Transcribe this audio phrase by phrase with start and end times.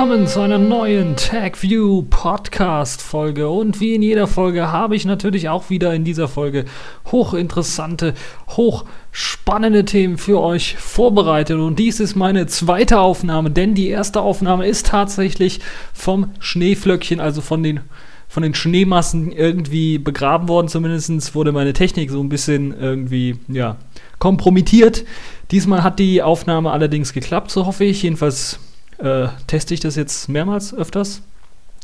[0.00, 5.50] Willkommen zu einer neuen TagView Podcast Folge und wie in jeder Folge habe ich natürlich
[5.50, 6.64] auch wieder in dieser Folge
[7.12, 8.14] hochinteressante,
[8.48, 14.66] hochspannende Themen für euch vorbereitet und dies ist meine zweite Aufnahme, denn die erste Aufnahme
[14.66, 15.60] ist tatsächlich
[15.92, 17.80] vom Schneeflöckchen, also von den
[18.26, 20.68] von den Schneemassen irgendwie begraben worden.
[20.68, 23.76] Zumindest wurde meine Technik so ein bisschen irgendwie, ja,
[24.18, 25.04] kompromittiert.
[25.50, 28.04] Diesmal hat die Aufnahme allerdings geklappt, so hoffe ich.
[28.04, 28.60] Jedenfalls
[29.02, 31.22] äh, teste ich das jetzt mehrmals öfters.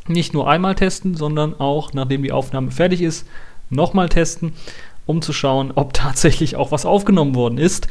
[0.08, 3.26] Nicht nur einmal testen, sondern auch, nachdem die Aufnahme fertig ist,
[3.70, 4.52] nochmal testen,
[5.04, 7.88] um zu schauen, ob tatsächlich auch was aufgenommen worden ist.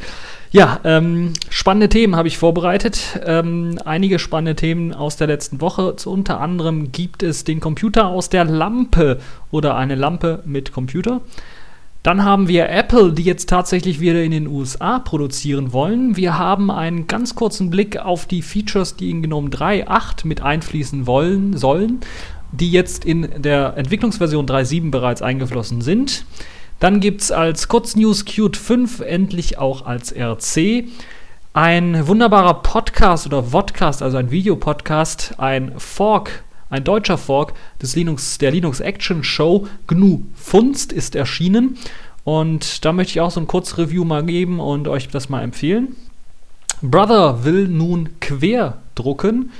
[0.52, 3.20] Ja, ähm, spannende Themen habe ich vorbereitet.
[3.24, 5.96] Ähm, einige spannende Themen aus der letzten Woche.
[5.96, 9.20] Zu unter anderem gibt es den Computer aus der Lampe
[9.50, 11.20] oder eine Lampe mit Computer.
[12.06, 16.14] Dann haben wir Apple, die jetzt tatsächlich wieder in den USA produzieren wollen.
[16.14, 21.08] Wir haben einen ganz kurzen Blick auf die Features, die in GNOME 3.8 mit einfließen
[21.08, 21.98] wollen, sollen,
[22.52, 26.26] die jetzt in der Entwicklungsversion 3.7 bereits eingeflossen sind.
[26.78, 30.84] Dann gibt es als Kurznews Qt 5 endlich auch als RC.
[31.54, 38.38] Ein wunderbarer Podcast oder Vodcast, also ein Videopodcast, ein Fork ein deutscher Fork des Linux,
[38.38, 41.78] der Linux Action Show GNU Funst ist erschienen.
[42.24, 45.42] Und da möchte ich auch so ein kurzes Review mal geben und euch das mal
[45.42, 45.94] empfehlen.
[46.82, 49.52] Brother will nun quer drucken.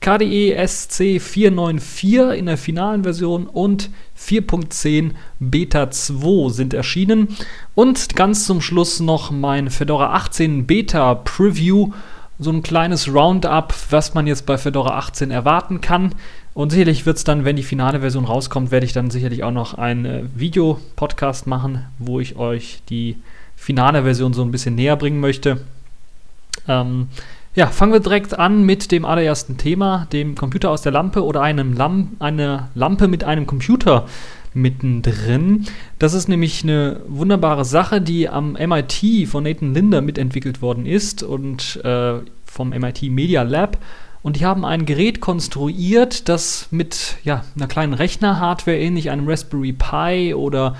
[0.00, 7.28] KDE SC 494 in der finalen Version und 4.10 Beta 2 sind erschienen.
[7.74, 11.92] Und ganz zum Schluss noch mein Fedora 18 Beta Preview.
[12.38, 16.14] So ein kleines Roundup, was man jetzt bei Fedora 18 erwarten kann.
[16.54, 19.50] Und sicherlich wird es dann, wenn die finale Version rauskommt, werde ich dann sicherlich auch
[19.50, 23.16] noch einen äh, Videopodcast machen, wo ich euch die
[23.56, 25.60] finale Version so ein bisschen näher bringen möchte.
[26.68, 27.08] Ähm,
[27.56, 31.42] ja, fangen wir direkt an mit dem allerersten Thema, dem Computer aus der Lampe oder
[31.42, 34.06] einem Lam eine Lampe mit einem Computer
[34.54, 35.66] mittendrin.
[35.98, 41.22] Das ist nämlich eine wunderbare Sache, die am MIT von Nathan Linder mitentwickelt worden ist
[41.22, 43.78] und äh, vom MIT Media Lab
[44.24, 49.74] und die haben ein Gerät konstruiert, das mit ja, einer kleinen Rechner-Hardware ähnlich einem Raspberry
[49.74, 50.76] Pi oder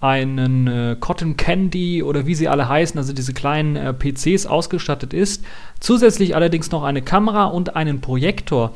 [0.00, 5.14] einen äh, Cotton Candy oder wie sie alle heißen, also diese kleinen äh, PCs ausgestattet
[5.14, 5.44] ist.
[5.78, 8.74] Zusätzlich allerdings noch eine Kamera und einen Projektor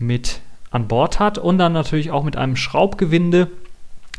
[0.00, 0.40] mit
[0.72, 3.52] an Bord hat und dann natürlich auch mit einem Schraubgewinde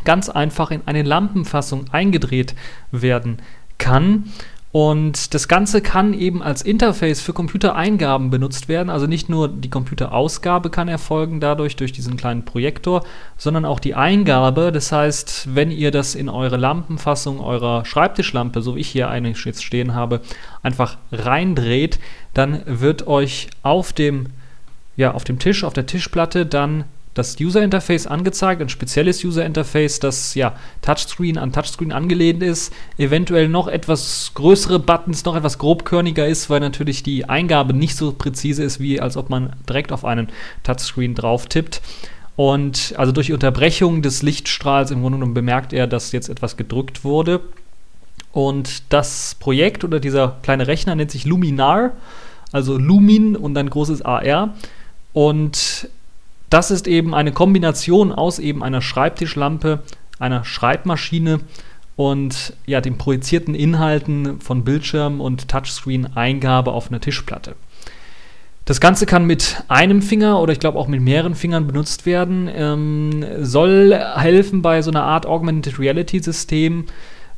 [0.05, 2.55] ganz einfach in eine Lampenfassung eingedreht
[2.91, 3.39] werden
[3.77, 4.31] kann.
[4.71, 8.89] Und das Ganze kann eben als Interface für Computereingaben benutzt werden.
[8.89, 13.03] Also nicht nur die Computerausgabe kann erfolgen dadurch durch diesen kleinen Projektor,
[13.37, 14.71] sondern auch die Eingabe.
[14.71, 19.31] Das heißt, wenn ihr das in eure Lampenfassung eurer Schreibtischlampe, so wie ich hier eine
[19.31, 20.21] jetzt stehen habe,
[20.63, 21.99] einfach reindreht,
[22.33, 24.27] dann wird euch auf dem,
[24.95, 29.45] ja, auf dem Tisch, auf der Tischplatte dann das User Interface angezeigt, ein spezielles User
[29.45, 35.57] Interface, das ja Touchscreen an Touchscreen angelehnt ist, eventuell noch etwas größere Buttons, noch etwas
[35.57, 39.91] grobkörniger ist, weil natürlich die Eingabe nicht so präzise ist, wie als ob man direkt
[39.91, 40.29] auf einen
[40.63, 41.81] Touchscreen drauf tippt.
[42.37, 46.55] Und also durch die Unterbrechung des Lichtstrahls im Grunde genommen bemerkt er, dass jetzt etwas
[46.55, 47.41] gedrückt wurde.
[48.31, 51.91] Und das Projekt oder dieser kleine Rechner nennt sich Luminar,
[52.53, 54.53] also Lumin und dann großes AR.
[55.11, 55.89] Und
[56.51, 59.79] das ist eben eine Kombination aus eben einer Schreibtischlampe,
[60.19, 61.39] einer Schreibmaschine
[61.95, 67.55] und ja, den projizierten Inhalten von Bildschirm und Touchscreen-Eingabe auf einer Tischplatte.
[68.65, 72.49] Das Ganze kann mit einem Finger oder ich glaube auch mit mehreren Fingern benutzt werden,
[72.53, 76.85] ähm, soll helfen bei so einer Art Augmented Reality-System, ähm,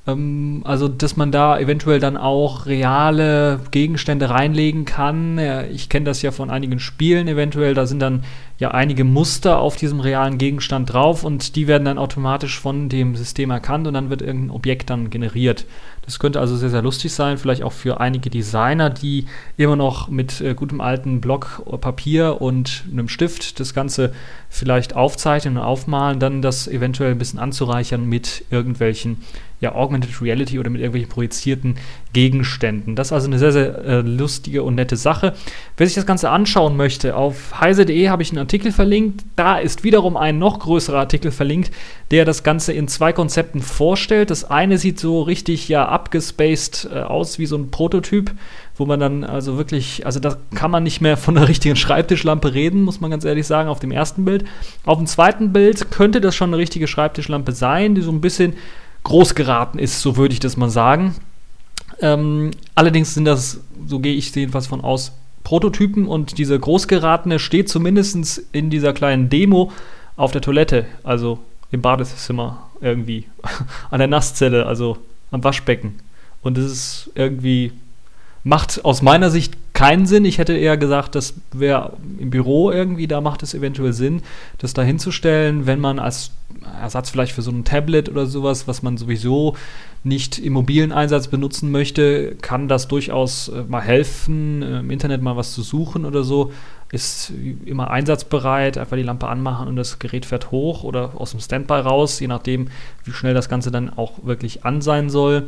[0.06, 5.40] also, dass man da eventuell dann auch reale Gegenstände reinlegen kann.
[5.72, 7.74] Ich kenne das ja von einigen Spielen eventuell.
[7.74, 8.26] Da sind dann
[8.60, 13.16] ja einige Muster auf diesem realen Gegenstand drauf und die werden dann automatisch von dem
[13.16, 15.66] System erkannt und dann wird irgendein Objekt dann generiert.
[16.06, 20.10] Das könnte also sehr, sehr lustig sein, vielleicht auch für einige Designer, die immer noch
[20.10, 24.14] mit äh, gutem alten Block Papier und einem Stift das Ganze
[24.50, 29.18] vielleicht aufzeichnen und aufmalen, dann das eventuell ein bisschen anzureichern mit irgendwelchen
[29.64, 31.76] ja, Augmented Reality oder mit irgendwelchen projizierten
[32.12, 32.96] Gegenständen.
[32.96, 35.34] Das ist also eine sehr, sehr äh, lustige und nette Sache.
[35.78, 39.24] Wer sich das Ganze anschauen möchte, auf heise.de habe ich einen Artikel verlinkt.
[39.38, 41.72] Da ist wiederum ein noch größerer Artikel verlinkt,
[42.12, 44.30] der das Ganze in zwei Konzepten vorstellt.
[44.30, 48.32] Das eine sieht so richtig ja abgespaced äh, aus wie so ein Prototyp,
[48.76, 52.54] wo man dann also wirklich, also da kann man nicht mehr von einer richtigen Schreibtischlampe
[52.54, 54.46] reden, muss man ganz ehrlich sagen, auf dem ersten Bild.
[54.86, 58.56] Auf dem zweiten Bild könnte das schon eine richtige Schreibtischlampe sein, die so ein bisschen
[59.04, 61.16] groß geraten ist, so würde ich das mal sagen.
[62.00, 65.14] Ähm, allerdings sind das, so gehe ich jedenfalls von aus,
[65.44, 69.72] Prototypen und diese großgeratene steht zumindest in dieser kleinen Demo
[70.16, 71.40] auf der Toilette, also
[71.72, 73.26] im Badezimmer irgendwie,
[73.92, 74.98] an der Nasszelle, also
[75.34, 75.96] am Waschbecken.
[76.42, 77.74] Und das ist irgendwie,
[78.44, 80.26] macht aus meiner Sicht keinen Sinn.
[80.26, 84.22] Ich hätte eher gesagt, das wäre im Büro irgendwie, da macht es eventuell Sinn,
[84.58, 86.32] das da hinzustellen, wenn man als
[86.82, 89.56] Ersatz vielleicht für so ein Tablet oder sowas, was man sowieso
[90.04, 95.22] nicht im mobilen Einsatz benutzen möchte, kann das durchaus äh, mal helfen, äh, im Internet
[95.22, 96.52] mal was zu suchen oder so.
[96.92, 97.32] Ist
[97.66, 101.76] immer einsatzbereit, einfach die Lampe anmachen und das Gerät fährt hoch oder aus dem Standby
[101.76, 102.68] raus, je nachdem,
[103.04, 105.48] wie schnell das Ganze dann auch wirklich an sein soll.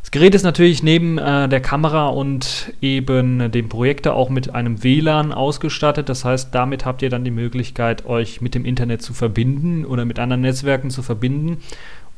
[0.00, 4.82] Das Gerät ist natürlich neben äh, der Kamera und eben dem Projektor auch mit einem
[4.82, 6.08] WLAN ausgestattet.
[6.08, 10.04] Das heißt, damit habt ihr dann die Möglichkeit, euch mit dem Internet zu verbinden oder
[10.04, 11.58] mit anderen Netzwerken zu verbinden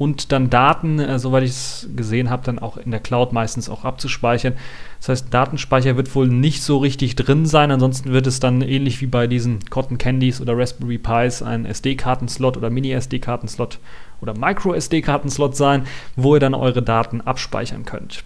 [0.02, 3.68] und dann Daten, äh, soweit ich es gesehen habe, dann auch in der Cloud meistens
[3.68, 4.54] auch abzuspeichern.
[4.98, 9.00] Das heißt, Datenspeicher wird wohl nicht so richtig drin sein, ansonsten wird es dann ähnlich
[9.00, 13.78] wie bei diesen Cotton Candies oder Raspberry Pis ein SD-Kartenslot oder Mini-SD-Kartenslot
[14.20, 15.84] oder Micro-SD-Kartenslot sein,
[16.16, 18.24] wo ihr dann eure Daten abspeichern könnt.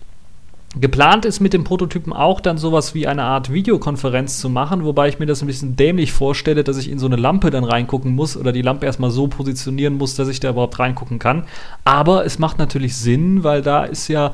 [0.79, 5.09] Geplant ist mit dem Prototypen auch dann sowas wie eine Art Videokonferenz zu machen, wobei
[5.09, 8.15] ich mir das ein bisschen dämlich vorstelle, dass ich in so eine Lampe dann reingucken
[8.15, 11.45] muss oder die Lampe erstmal so positionieren muss, dass ich da überhaupt reingucken kann.
[11.85, 14.33] Aber es macht natürlich Sinn, weil da ist ja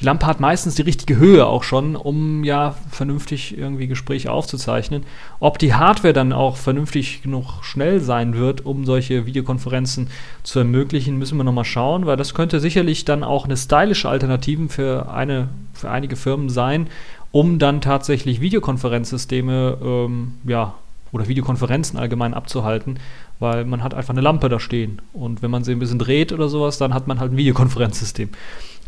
[0.00, 5.04] die Lampe hat meistens die richtige Höhe auch schon, um ja vernünftig irgendwie Gespräche aufzuzeichnen.
[5.38, 10.08] Ob die Hardware dann auch vernünftig genug schnell sein wird, um solche Videokonferenzen
[10.42, 14.68] zu ermöglichen, müssen wir nochmal schauen, weil das könnte sicherlich dann auch eine stylische Alternative
[14.68, 16.88] für, eine, für einige Firmen sein,
[17.30, 20.74] um dann tatsächlich Videokonferenzsysteme ähm, ja,
[21.12, 22.98] oder Videokonferenzen allgemein abzuhalten,
[23.38, 26.32] weil man hat einfach eine Lampe da stehen und wenn man sie ein bisschen dreht
[26.32, 28.30] oder sowas, dann hat man halt ein Videokonferenzsystem.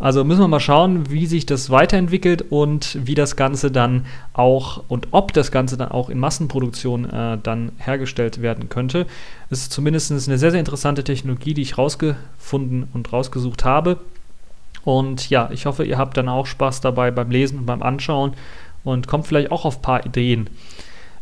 [0.00, 4.82] Also müssen wir mal schauen, wie sich das weiterentwickelt und wie das Ganze dann auch
[4.88, 9.06] und ob das Ganze dann auch in Massenproduktion äh, dann hergestellt werden könnte.
[9.50, 13.98] Es ist zumindest eine sehr, sehr interessante Technologie, die ich rausgefunden und rausgesucht habe.
[14.84, 18.34] Und ja, ich hoffe, ihr habt dann auch Spaß dabei beim Lesen und beim Anschauen
[18.82, 20.50] und kommt vielleicht auch auf ein paar Ideen.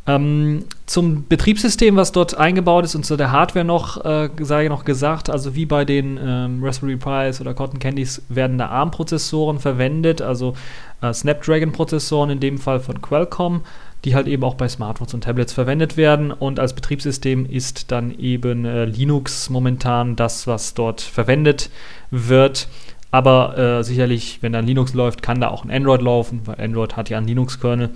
[0.04, 4.84] Ähm, zum Betriebssystem, was dort eingebaut ist und zu der Hardware noch, äh, sei noch
[4.84, 10.20] gesagt, also wie bei den ähm, Raspberry Pis oder Cotton Candies werden da ARM-Prozessoren verwendet,
[10.20, 10.54] also
[11.02, 13.60] äh, Snapdragon-Prozessoren in dem Fall von Qualcomm,
[14.04, 16.32] die halt eben auch bei Smartphones und Tablets verwendet werden.
[16.32, 21.70] Und als Betriebssystem ist dann eben äh, Linux momentan das, was dort verwendet
[22.10, 22.66] wird.
[23.12, 26.96] Aber äh, sicherlich, wenn dann Linux läuft, kann da auch ein Android laufen, weil Android
[26.96, 27.90] hat ja einen Linux-Kernel.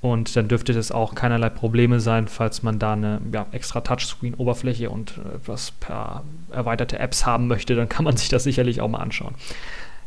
[0.00, 4.90] Und dann dürfte das auch keinerlei Probleme sein, falls man da eine ja, extra Touchscreen-Oberfläche
[4.90, 6.22] und äh, etwas per
[6.52, 9.34] erweiterte Apps haben möchte, dann kann man sich das sicherlich auch mal anschauen.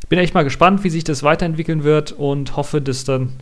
[0.07, 3.33] Bin echt mal gespannt, wie sich das weiterentwickeln wird und hoffe, dass dann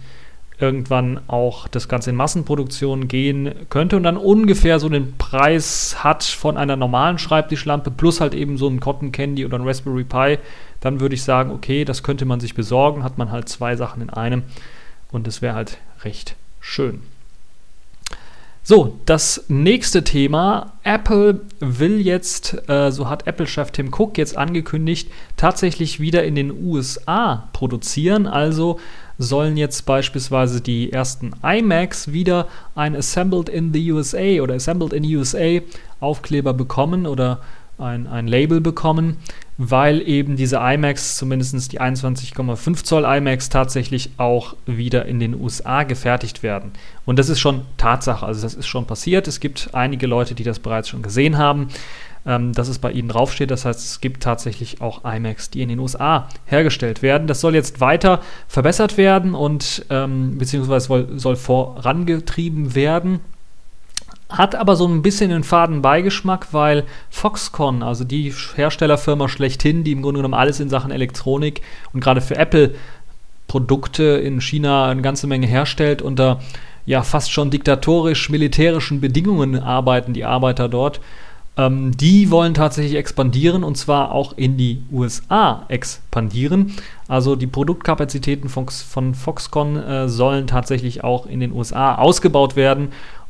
[0.59, 6.23] irgendwann auch das Ganze in Massenproduktion gehen könnte und dann ungefähr so den Preis hat
[6.23, 10.37] von einer normalen Schreibtischlampe plus halt eben so ein Cotton Candy oder ein Raspberry Pi,
[10.81, 14.01] dann würde ich sagen, okay, das könnte man sich besorgen, hat man halt zwei Sachen
[14.01, 14.43] in einem
[15.11, 16.35] und das wäre halt recht
[16.69, 17.01] schön.
[18.63, 20.73] So, das nächste Thema.
[20.83, 26.51] Apple will jetzt, äh, so hat Apple-Chef Tim Cook jetzt angekündigt, tatsächlich wieder in den
[26.51, 28.27] USA produzieren.
[28.27, 28.79] Also
[29.17, 35.03] sollen jetzt beispielsweise die ersten iMacs wieder ein Assembled in the USA oder Assembled in
[35.03, 35.61] USA
[35.99, 37.39] Aufkleber bekommen oder
[37.79, 39.17] ein, ein Label bekommen,
[39.57, 45.83] weil eben diese iMacs, zumindest die 21,5 Zoll iMacs, tatsächlich auch wieder in den USA
[45.83, 46.71] gefertigt werden.
[47.05, 49.27] Und das ist schon Tatsache, also das ist schon passiert.
[49.27, 51.67] Es gibt einige Leute, die das bereits schon gesehen haben,
[52.25, 53.51] ähm, dass es bei ihnen draufsteht.
[53.51, 57.27] Das heißt, es gibt tatsächlich auch iMacs, die in den USA hergestellt werden.
[57.27, 63.19] Das soll jetzt weiter verbessert werden und ähm, beziehungsweise soll vorangetrieben werden.
[64.29, 69.91] Hat aber so ein bisschen einen faden Beigeschmack, weil Foxconn, also die Herstellerfirma schlechthin, die
[69.91, 71.61] im Grunde genommen alles in Sachen Elektronik
[71.93, 72.75] und gerade für Apple
[73.47, 76.39] Produkte in China eine ganze Menge herstellt, unter
[76.85, 81.01] ja fast schon diktatorisch-militärischen Bedingungen arbeiten die Arbeiter dort.
[81.57, 86.75] Ähm, die wollen tatsächlich expandieren und zwar auch in die USA expandieren.
[87.07, 92.89] Also die Produktkapazitäten von, von Foxconn äh, sollen tatsächlich auch in den USA ausgebaut werden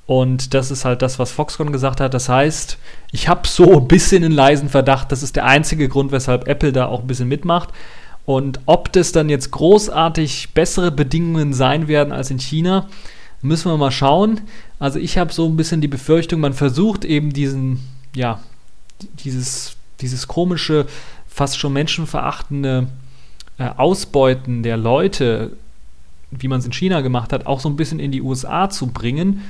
[0.10, 2.16] und das ist halt das, was Foxconn gesagt hat.
[2.16, 2.80] Das heißt,
[3.12, 6.72] ich habe so ein bisschen einen leisen Verdacht, das ist der einzige Grund, weshalb Apple
[6.72, 7.70] da auch ein bisschen mitmacht.
[8.26, 12.88] Und ob das dann jetzt großartig bessere Bedingungen sein werden als in China,
[13.44, 14.42] müssen wir mal schauen.
[14.80, 17.80] Also ich habe so ein bisschen die Befürchtung, man versucht eben diesen,
[18.16, 18.40] ja,
[19.24, 20.88] dieses, dieses komische,
[21.28, 22.88] fast schon menschenverachtende
[23.60, 25.52] äh, Ausbeuten der Leute
[26.32, 28.88] wie man es in China gemacht hat, auch so ein bisschen in die USA zu
[28.88, 29.42] bringen.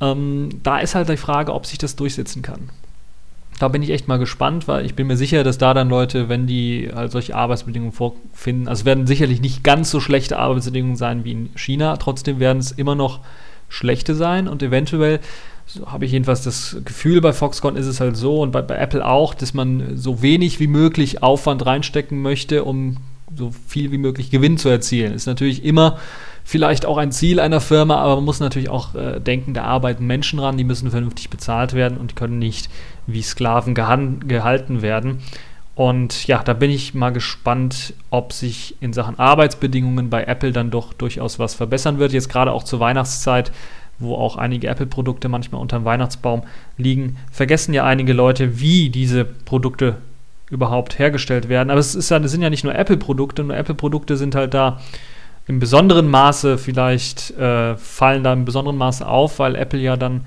[0.00, 2.70] Ähm, da ist halt die Frage, ob sich das durchsetzen kann.
[3.58, 6.30] Da bin ich echt mal gespannt, weil ich bin mir sicher, dass da dann Leute,
[6.30, 11.24] wenn die halt solche Arbeitsbedingungen vorfinden, also werden sicherlich nicht ganz so schlechte Arbeitsbedingungen sein
[11.24, 13.20] wie in China, trotzdem werden es immer noch
[13.68, 15.20] schlechte sein und eventuell
[15.72, 18.76] so habe ich jedenfalls das Gefühl, bei Foxconn ist es halt so und bei, bei,
[18.76, 22.96] Apple auch, dass man so wenig wie möglich Aufwand reinstecken möchte, um
[23.36, 25.12] so viel wie möglich Gewinn zu erzielen.
[25.14, 25.98] Ist natürlich immer
[26.50, 30.04] vielleicht auch ein Ziel einer Firma, aber man muss natürlich auch äh, denken, da arbeiten
[30.04, 32.68] Menschen ran, die müssen vernünftig bezahlt werden und können nicht
[33.06, 35.22] wie Sklaven gehalten werden.
[35.76, 40.72] Und ja, da bin ich mal gespannt, ob sich in Sachen Arbeitsbedingungen bei Apple dann
[40.72, 42.12] doch durchaus was verbessern wird.
[42.12, 43.52] Jetzt gerade auch zur Weihnachtszeit,
[44.00, 46.42] wo auch einige Apple-Produkte manchmal unter dem Weihnachtsbaum
[46.76, 49.98] liegen, vergessen ja einige Leute, wie diese Produkte
[50.50, 51.70] überhaupt hergestellt werden.
[51.70, 54.80] Aber es, ist das sind ja nicht nur Apple-Produkte, nur Apple-Produkte sind halt da
[55.50, 60.24] im besonderen Maße vielleicht, äh, fallen da im besonderen Maße auf, weil Apple ja dann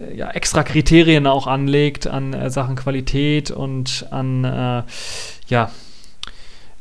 [0.00, 4.82] äh, ja, extra Kriterien auch anlegt an äh, Sachen Qualität und an, äh,
[5.48, 5.70] ja,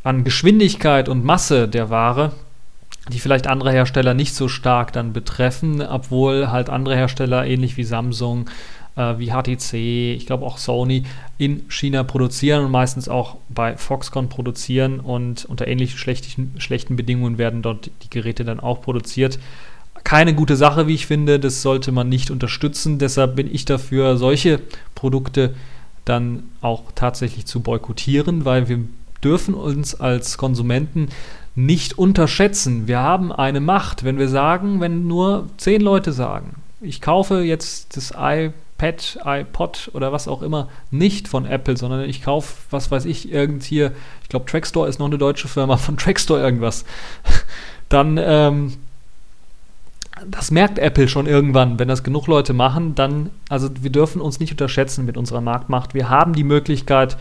[0.02, 2.32] an Geschwindigkeit und Masse der Ware,
[3.12, 7.84] die vielleicht andere Hersteller nicht so stark dann betreffen, obwohl halt andere Hersteller ähnlich wie
[7.84, 8.50] Samsung,
[8.96, 11.04] äh, wie HTC, ich glaube auch Sony
[11.38, 17.38] in China produzieren und meistens auch bei Foxconn produzieren und unter ähnlich schlechten, schlechten Bedingungen
[17.38, 19.40] werden dort die Geräte dann auch produziert
[20.04, 21.40] keine gute Sache, wie ich finde.
[21.40, 23.00] Das sollte man nicht unterstützen.
[23.00, 24.60] Deshalb bin ich dafür, solche
[24.96, 25.56] Produkte
[26.06, 28.80] dann auch tatsächlich zu boykottieren, weil wir
[29.24, 31.08] dürfen uns als Konsumenten
[31.56, 32.88] nicht unterschätzen.
[32.88, 37.96] Wir haben eine Macht, wenn wir sagen, wenn nur zehn Leute sagen, ich kaufe jetzt
[37.96, 38.12] das
[38.84, 43.32] iPad, iPod oder was auch immer nicht von Apple, sondern ich kaufe, was weiß ich,
[43.32, 46.86] irgend hier, ich glaube Trackstore ist noch eine deutsche Firma, von Trackstore irgendwas.
[47.90, 48.74] Dann ähm,
[50.28, 54.40] das merkt Apple schon irgendwann, wenn das genug Leute machen, dann, also wir dürfen uns
[54.40, 55.94] nicht unterschätzen mit unserer Marktmacht.
[55.94, 57.18] Wir haben die Möglichkeit,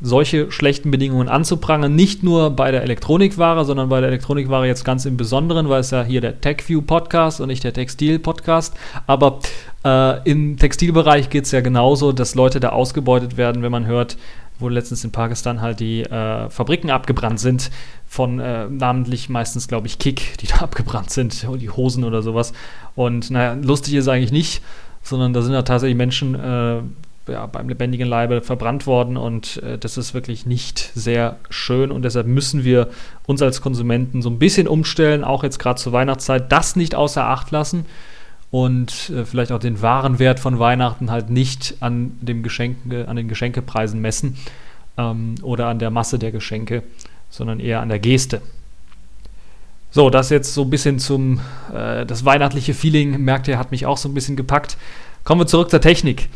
[0.00, 5.06] solche schlechten Bedingungen anzuprangern, nicht nur bei der Elektronikware, sondern bei der Elektronikware jetzt ganz
[5.06, 8.74] im Besonderen, weil es ja hier der TechView Podcast und nicht der Textil Podcast,
[9.06, 9.38] aber
[9.84, 14.16] äh, im Textilbereich geht es ja genauso, dass Leute da ausgebeutet werden, wenn man hört,
[14.58, 17.70] wo letztens in Pakistan halt die äh, Fabriken abgebrannt sind,
[18.06, 22.52] von äh, namentlich meistens, glaube ich, Kick, die da abgebrannt sind, die Hosen oder sowas.
[22.94, 24.62] Und naja, lustig ist eigentlich nicht,
[25.02, 26.82] sondern da sind ja tatsächlich Menschen äh,
[27.28, 32.02] ja, beim lebendigen Leibe verbrannt worden und äh, das ist wirklich nicht sehr schön und
[32.02, 32.88] deshalb müssen wir
[33.26, 37.24] uns als Konsumenten so ein bisschen umstellen, auch jetzt gerade zur Weihnachtszeit, das nicht außer
[37.24, 37.86] Acht lassen
[38.50, 43.16] und äh, vielleicht auch den wahren Wert von Weihnachten halt nicht an, dem Geschenke, an
[43.16, 44.36] den Geschenkepreisen messen
[44.96, 46.82] ähm, oder an der Masse der Geschenke,
[47.30, 48.42] sondern eher an der Geste.
[49.90, 51.40] So, das jetzt so ein bisschen zum,
[51.72, 54.76] äh, das weihnachtliche Feeling, merkt ihr, hat mich auch so ein bisschen gepackt.
[55.22, 56.28] Kommen wir zurück zur Technik.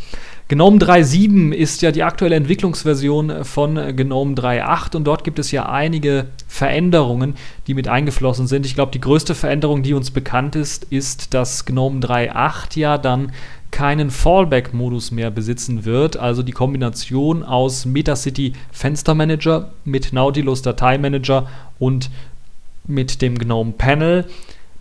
[0.51, 5.69] GNOME 3.7 ist ja die aktuelle Entwicklungsversion von GNOME 3.8 und dort gibt es ja
[5.69, 7.35] einige Veränderungen,
[7.67, 8.65] die mit eingeflossen sind.
[8.65, 13.33] Ich glaube, die größte Veränderung, die uns bekannt ist, ist, dass GNOME 3.8 ja dann
[13.71, 21.47] keinen Fallback-Modus mehr besitzen wird, also die Kombination aus Metacity Fenstermanager mit Nautilus Dateimanager
[21.79, 22.09] und
[22.87, 24.25] mit dem GNOME Panel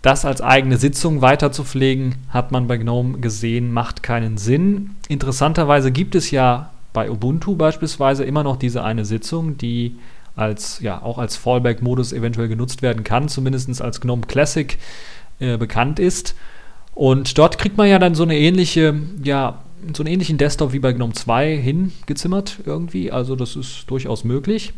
[0.02, 4.90] das als eigene Sitzung weiterzupflegen, hat man bei GNOME gesehen, macht keinen Sinn.
[5.08, 9.96] Interessanterweise gibt es ja bei Ubuntu beispielsweise immer noch diese eine Sitzung, die
[10.36, 14.78] als, ja, auch als Fallback-Modus eventuell genutzt werden kann, zumindest als GNOME Classic
[15.40, 16.36] äh, bekannt ist.
[16.94, 19.62] Und dort kriegt man ja dann so eine ähnliche, ja,
[19.94, 23.10] so einen ähnlichen Desktop wie bei GNOME 2 hingezimmert irgendwie.
[23.10, 24.72] Also das ist durchaus möglich.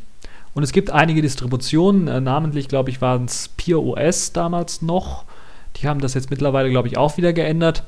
[0.55, 5.25] Und es gibt einige Distributionen, äh, namentlich, glaube ich, waren es PureOS damals noch.
[5.77, 7.85] Die haben das jetzt mittlerweile, glaube ich, auch wieder geändert,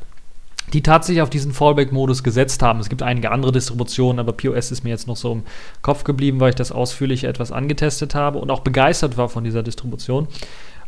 [0.73, 2.79] die tatsächlich auf diesen Fallback-Modus gesetzt haben.
[2.79, 5.43] Es gibt einige andere Distributionen, aber POS ist mir jetzt noch so im
[5.83, 9.63] Kopf geblieben, weil ich das ausführlich etwas angetestet habe und auch begeistert war von dieser
[9.63, 10.29] Distribution.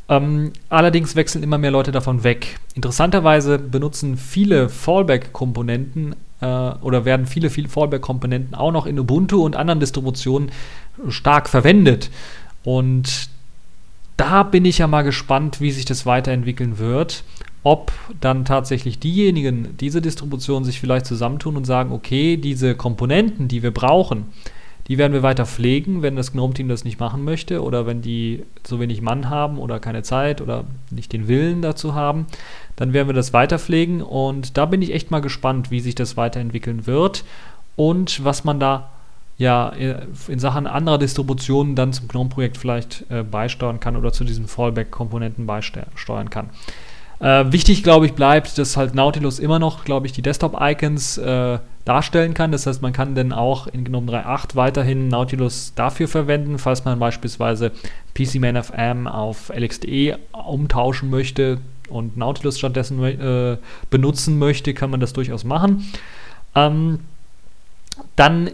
[0.09, 2.61] Ähm, allerdings wechseln immer mehr Leute davon weg.
[2.75, 9.81] Interessanterweise benutzen viele Fallback-Komponenten oder werden viele, viele Fallback-Komponenten auch noch in Ubuntu und anderen
[9.81, 10.51] Distributionen
[11.09, 12.11] stark verwendet.
[12.65, 13.29] Und
[14.17, 17.25] da bin ich ja mal gespannt, wie sich das weiterentwickeln wird.
[17.63, 23.63] Ob dann tatsächlich diejenigen, diese Distribution sich vielleicht zusammentun und sagen, okay, diese Komponenten, die
[23.63, 24.27] wir brauchen,
[24.87, 28.43] die werden wir weiter pflegen, wenn das Gnome-Team das nicht machen möchte oder wenn die
[28.67, 32.27] so wenig Mann haben oder keine Zeit oder nicht den Willen dazu haben,
[32.77, 35.95] dann werden wir das weiter pflegen und da bin ich echt mal gespannt, wie sich
[35.95, 37.25] das weiterentwickeln wird
[37.77, 38.91] und was man da
[39.37, 39.73] ja
[40.29, 45.47] in Sachen anderer Distributionen dann zum GNOME-Projekt vielleicht äh, beisteuern kann oder zu diesen Fallback-Komponenten
[45.47, 46.51] beisteuern kann.
[47.21, 51.59] Äh, wichtig, glaube ich, bleibt, dass halt Nautilus immer noch, glaube ich, die Desktop-Icons äh,
[51.85, 52.53] darstellen kann.
[52.53, 56.99] Das heißt, man kann dann auch in GNOME 3.8 weiterhin Nautilus dafür verwenden, falls man
[56.99, 57.73] beispielsweise
[58.15, 63.59] PCMainFM auf LXDE umtauschen möchte und Nautilus stattdessen äh,
[63.91, 65.85] benutzen möchte, kann man das durchaus machen.
[66.55, 67.01] Ähm,
[68.17, 68.51] dann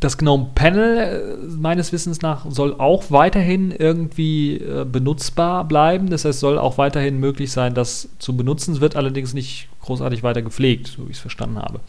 [0.00, 6.10] das GNOME Panel äh, meines Wissens nach soll auch weiterhin irgendwie äh, benutzbar bleiben.
[6.10, 8.74] Das heißt, soll auch weiterhin möglich sein, das zu benutzen.
[8.74, 11.80] Es wird allerdings nicht großartig weiter gepflegt, so wie ich es verstanden habe.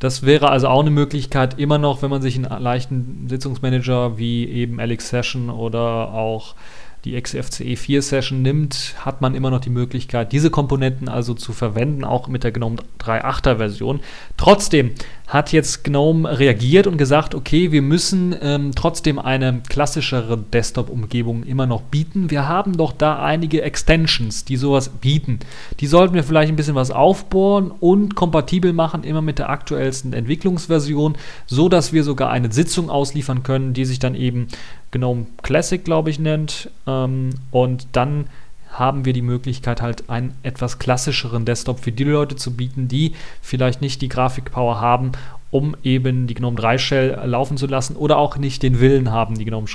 [0.00, 4.48] Das wäre also auch eine Möglichkeit, immer noch, wenn man sich einen leichten Sitzungsmanager wie
[4.48, 6.54] eben Alex Session oder auch
[7.04, 11.52] die XFCE 4 Session nimmt, hat man immer noch die Möglichkeit, diese Komponenten also zu
[11.52, 14.00] verwenden, auch mit der GNOME 3.8er Version.
[14.36, 14.92] Trotzdem
[15.30, 21.66] hat jetzt GNOME reagiert und gesagt, okay, wir müssen ähm, trotzdem eine klassischere Desktop-Umgebung immer
[21.66, 22.30] noch bieten.
[22.30, 25.38] Wir haben doch da einige Extensions, die sowas bieten.
[25.78, 30.12] Die sollten wir vielleicht ein bisschen was aufbohren und kompatibel machen, immer mit der aktuellsten
[30.12, 34.48] Entwicklungsversion, so dass wir sogar eine Sitzung ausliefern können, die sich dann eben
[34.90, 36.70] GNOME Classic, glaube ich, nennt.
[36.88, 38.26] Ähm, und dann
[38.70, 43.12] haben wir die Möglichkeit, halt einen etwas klassischeren Desktop für die Leute zu bieten, die
[43.42, 45.12] vielleicht nicht die Grafikpower haben,
[45.50, 49.36] um eben die GNOME 3 Shell laufen zu lassen oder auch nicht den Willen haben,
[49.36, 49.66] die GNOME,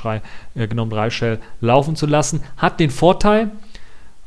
[0.54, 2.42] äh, GNOME 3 Shell laufen zu lassen.
[2.56, 3.50] Hat den Vorteil,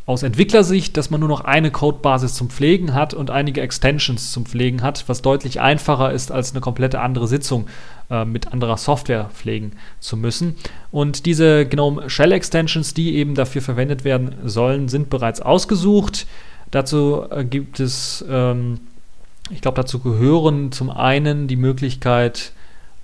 [0.09, 4.47] aus Entwicklersicht, dass man nur noch eine Codebasis zum Pflegen hat und einige Extensions zum
[4.47, 7.67] Pflegen hat, was deutlich einfacher ist, als eine komplette andere Sitzung
[8.09, 10.55] äh, mit anderer Software pflegen zu müssen.
[10.89, 16.25] Und diese GNOME Shell Extensions, die eben dafür verwendet werden sollen, sind bereits ausgesucht.
[16.71, 18.79] Dazu äh, gibt es, ähm,
[19.51, 22.51] ich glaube, dazu gehören zum einen die Möglichkeit,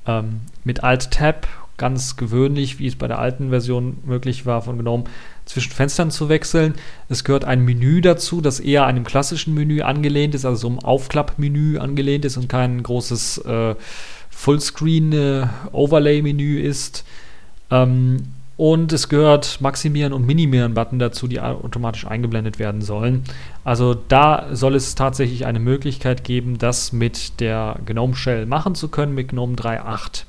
[0.07, 5.03] ähm, mit Alt-Tab ganz gewöhnlich, wie es bei der alten Version möglich war von GNOME,
[5.45, 6.75] zwischen Fenstern zu wechseln.
[7.07, 10.79] Es gehört ein Menü dazu, das eher einem klassischen Menü angelehnt ist, also so ein
[10.79, 13.75] Aufklappmenü angelehnt ist und kein großes äh,
[14.31, 17.05] Fullscreen-Overlay-Menü äh, ist.
[17.71, 18.17] Ähm,
[18.57, 23.25] und es gehört Maximieren und Minimieren-Button dazu, die automatisch eingeblendet werden sollen.
[23.65, 28.87] Also da soll es tatsächlich eine Möglichkeit geben, das mit der GNOME Shell machen zu
[28.87, 30.23] können, mit GNOME 3.8.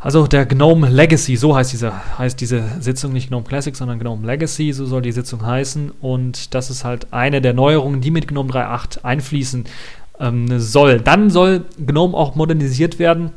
[0.00, 4.24] Also der GNOME Legacy, so heißt diese, heißt diese Sitzung nicht GNOME Classic, sondern GNOME
[4.24, 5.90] Legacy, so soll die Sitzung heißen.
[6.00, 9.64] Und das ist halt eine der Neuerungen, die mit GNOME 3.8 einfließen
[10.20, 11.00] ähm, soll.
[11.00, 13.30] Dann soll GNOME auch modernisiert werden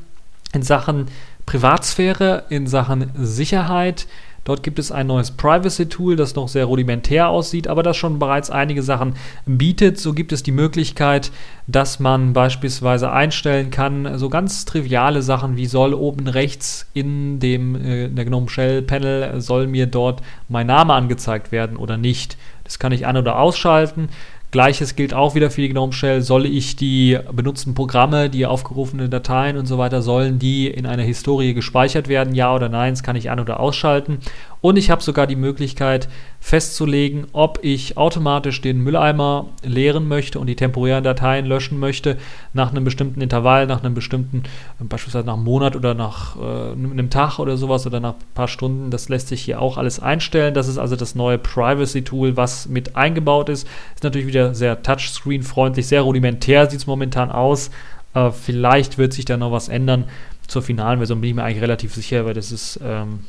[0.53, 1.07] in Sachen
[1.47, 4.07] Privatsphäre, in Sachen Sicherheit,
[4.43, 8.49] Dort gibt es ein neues Privacy-Tool, das noch sehr rudimentär aussieht, aber das schon bereits
[8.49, 9.13] einige Sachen
[9.45, 9.99] bietet.
[9.99, 11.31] So gibt es die Möglichkeit,
[11.67, 17.75] dass man beispielsweise einstellen kann, so ganz triviale Sachen wie soll oben rechts in dem
[17.75, 22.37] äh, der GNOME Shell Panel soll mir dort mein Name angezeigt werden oder nicht.
[22.63, 24.09] Das kann ich an- oder ausschalten.
[24.51, 26.21] Gleiches gilt auch wieder für die GNOME Shell.
[26.21, 31.03] Soll ich die benutzten Programme, die aufgerufenen Dateien und so weiter, sollen die in einer
[31.03, 32.35] Historie gespeichert werden?
[32.35, 32.93] Ja oder nein?
[32.93, 34.19] Das kann ich an- oder ausschalten.
[34.61, 36.07] Und ich habe sogar die Möglichkeit
[36.39, 42.17] festzulegen, ob ich automatisch den Mülleimer leeren möchte und die temporären Dateien löschen möchte
[42.53, 44.43] nach einem bestimmten Intervall, nach einem bestimmten,
[44.79, 48.47] beispielsweise nach einem Monat oder nach äh, einem Tag oder sowas oder nach ein paar
[48.47, 48.91] Stunden.
[48.91, 50.53] Das lässt sich hier auch alles einstellen.
[50.53, 53.67] Das ist also das neue Privacy-Tool, was mit eingebaut ist.
[53.95, 57.71] Ist natürlich wieder sehr Touchscreen-freundlich, sehr rudimentär sieht es momentan aus.
[58.13, 60.05] Äh, vielleicht wird sich da noch was ändern.
[60.47, 63.21] Zur finalen Version bin ich mir eigentlich relativ sicher, weil das ist ähm,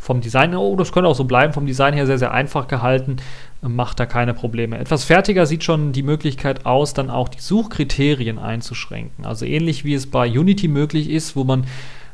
[0.00, 3.16] vom Design, oh, das könnte auch so bleiben, vom Design her sehr, sehr einfach gehalten,
[3.60, 4.78] macht da keine Probleme.
[4.78, 9.26] Etwas fertiger sieht schon die Möglichkeit aus, dann auch die Suchkriterien einzuschränken.
[9.26, 11.64] Also ähnlich wie es bei Unity möglich ist, wo man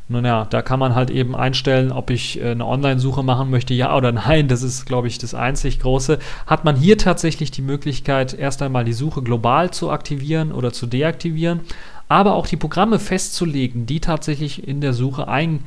[0.06, 3.72] nun ja, da kann man halt eben einstellen, ob ich äh, eine Online-Suche machen möchte,
[3.72, 4.48] ja oder nein.
[4.48, 6.18] Das ist, glaube ich, das einzig Große.
[6.46, 10.86] Hat man hier tatsächlich die Möglichkeit, erst einmal die Suche global zu aktivieren oder zu
[10.86, 11.60] deaktivieren,
[12.08, 15.60] aber auch die Programme festzulegen, die tatsächlich in der Suche ein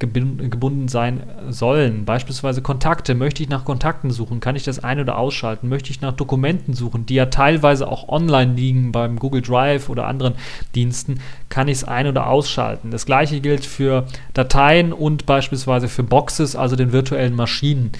[0.00, 2.04] gebunden sein sollen.
[2.04, 3.14] Beispielsweise Kontakte.
[3.14, 4.40] Möchte ich nach Kontakten suchen?
[4.40, 5.68] Kann ich das ein- oder ausschalten?
[5.68, 10.06] Möchte ich nach Dokumenten suchen, die ja teilweise auch online liegen beim Google Drive oder
[10.06, 10.34] anderen
[10.74, 11.20] Diensten?
[11.50, 12.90] Kann ich es ein- oder ausschalten?
[12.90, 17.92] Das gleiche gilt für Dateien und beispielsweise für Boxes, also den virtuellen Maschinen.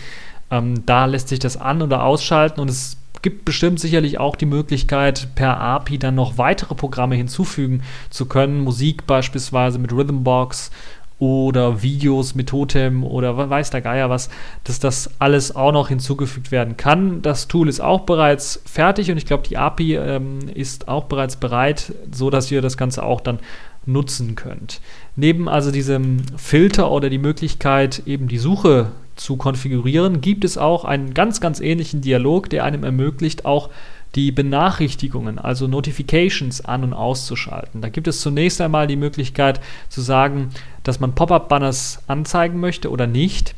[0.51, 4.47] Ähm, da lässt sich das an- oder ausschalten und es gibt bestimmt sicherlich auch die
[4.47, 8.61] Möglichkeit, per API dann noch weitere Programme hinzufügen zu können.
[8.61, 10.71] Musik beispielsweise mit Rhythmbox
[11.21, 14.31] oder Videos mit Totem oder weiß der Geier was,
[14.65, 17.23] dass das alles auch noch hinzugefügt werden kann.
[17.23, 21.37] Das Tool ist auch bereits fertig und ich glaube, die API ähm, ist auch bereits
[21.37, 23.39] bereit, so dass wir das Ganze auch dann
[23.85, 24.81] nutzen könnt.
[25.15, 30.87] Neben also diesem Filter oder die Möglichkeit, eben die Suche zu konfigurieren, gibt es auch
[30.87, 33.69] einen ganz, ganz ähnlichen Dialog, der einem ermöglicht, auch
[34.15, 37.81] die Benachrichtigungen, also Notifications an und auszuschalten.
[37.81, 40.51] Da gibt es zunächst einmal die Möglichkeit zu sagen,
[40.83, 43.55] dass man Pop-up-Banners anzeigen möchte oder nicht.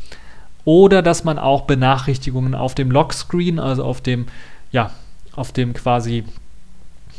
[0.64, 4.26] Oder dass man auch Benachrichtigungen auf dem Lockscreen, also auf dem,
[4.70, 4.90] ja,
[5.34, 6.24] auf dem quasi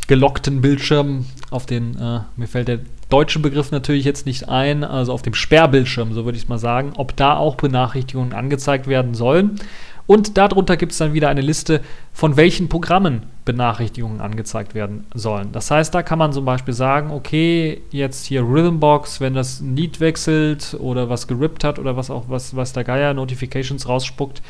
[0.07, 5.13] gelockten Bildschirm, auf den, äh, mir fällt der deutsche Begriff natürlich jetzt nicht ein, also
[5.13, 9.13] auf dem Sperrbildschirm, so würde ich es mal sagen, ob da auch Benachrichtigungen angezeigt werden
[9.13, 9.59] sollen.
[10.05, 15.51] Und darunter gibt es dann wieder eine Liste, von welchen Programmen Benachrichtigungen angezeigt werden sollen.
[15.51, 19.75] Das heißt, da kann man zum Beispiel sagen, okay, jetzt hier Rhythmbox, wenn das ein
[19.75, 24.41] Lied wechselt oder was gerippt hat oder was auch was, was der Geier Notifications rausspuckt,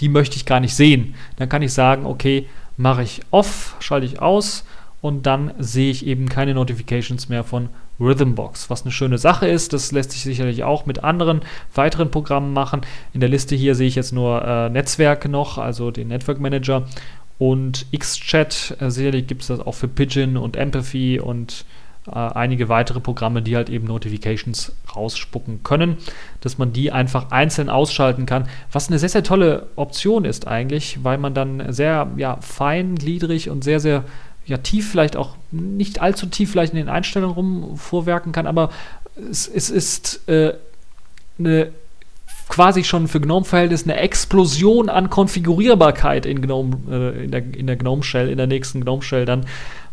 [0.00, 1.14] die möchte ich gar nicht sehen.
[1.36, 4.64] Dann kann ich sagen, okay, mache ich off, schalte ich aus
[5.00, 7.68] und dann sehe ich eben keine Notifications mehr von
[8.00, 9.72] Rhythmbox, was eine schöne Sache ist.
[9.72, 11.42] Das lässt sich sicherlich auch mit anderen
[11.74, 12.82] weiteren Programmen machen.
[13.12, 16.84] In der Liste hier sehe ich jetzt nur äh, Netzwerke noch, also den Network Manager
[17.38, 18.76] und Xchat.
[18.80, 21.64] Äh, sicherlich gibt es das auch für Pigeon und Empathy und
[22.06, 25.96] äh, einige weitere Programme, die halt eben Notifications rausspucken können,
[26.40, 31.02] dass man die einfach einzeln ausschalten kann, was eine sehr, sehr tolle Option ist eigentlich,
[31.02, 34.04] weil man dann sehr ja, feingliedrig und sehr, sehr
[34.46, 38.70] ja, tief vielleicht auch, nicht allzu tief vielleicht in den Einstellungen rumvorwerken kann, aber
[39.30, 40.54] es, es ist äh,
[41.38, 41.72] eine
[42.48, 47.76] quasi schon für GNOME-Verhältnis eine Explosion an Konfigurierbarkeit in, GNOME, äh, in, der, in der
[47.76, 49.46] GNOME-Shell, in der nächsten GNOME-Shell dann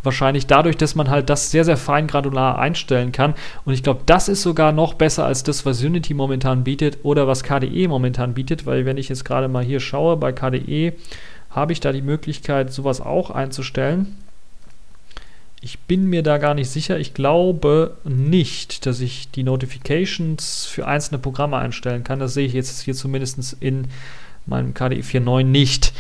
[0.04, 3.36] wahrscheinlich dadurch, dass man halt das sehr, sehr fein granular einstellen kann.
[3.66, 7.28] Und ich glaube, das ist sogar noch besser als das, was Unity momentan bietet oder
[7.28, 10.94] was KDE momentan bietet, weil wenn ich jetzt gerade mal hier schaue, bei KDE
[11.50, 14.18] habe ich da die Möglichkeit, sowas auch einzustellen.
[15.64, 16.98] Ich bin mir da gar nicht sicher.
[16.98, 22.20] Ich glaube nicht, dass ich die Notifications für einzelne Programme einstellen kann.
[22.20, 23.86] Das sehe ich jetzt hier zumindest in
[24.48, 25.94] meinem KDE 4.9 nicht.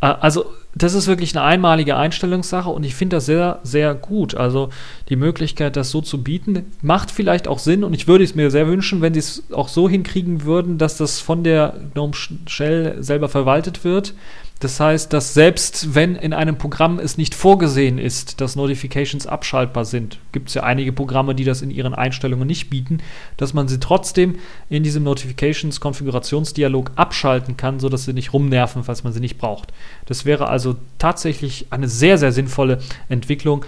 [0.00, 4.34] Äh, also, das ist wirklich eine einmalige Einstellungssache und ich finde das sehr, sehr gut.
[4.34, 4.70] Also,
[5.08, 8.50] die Möglichkeit, das so zu bieten, macht vielleicht auch Sinn und ich würde es mir
[8.50, 12.14] sehr wünschen, wenn sie es auch so hinkriegen würden, dass das von der GNOME
[12.48, 14.12] Shell selber verwaltet wird
[14.60, 19.84] das heißt, dass selbst wenn in einem Programm es nicht vorgesehen ist, dass Notifications abschaltbar
[19.84, 22.98] sind, gibt es ja einige Programme, die das in ihren Einstellungen nicht bieten,
[23.36, 24.36] dass man sie trotzdem
[24.70, 29.72] in diesem Notifications-Konfigurationsdialog abschalten kann, sodass sie nicht rumnerven, falls man sie nicht braucht.
[30.06, 33.66] Das wäre also tatsächlich eine sehr, sehr sinnvolle Entwicklung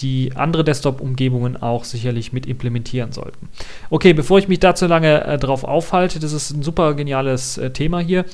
[0.00, 3.48] die andere Desktop-Umgebungen auch sicherlich mit implementieren sollten.
[3.90, 7.58] Okay, bevor ich mich da zu lange äh, drauf aufhalte, das ist ein super geniales
[7.58, 8.24] äh, Thema hier.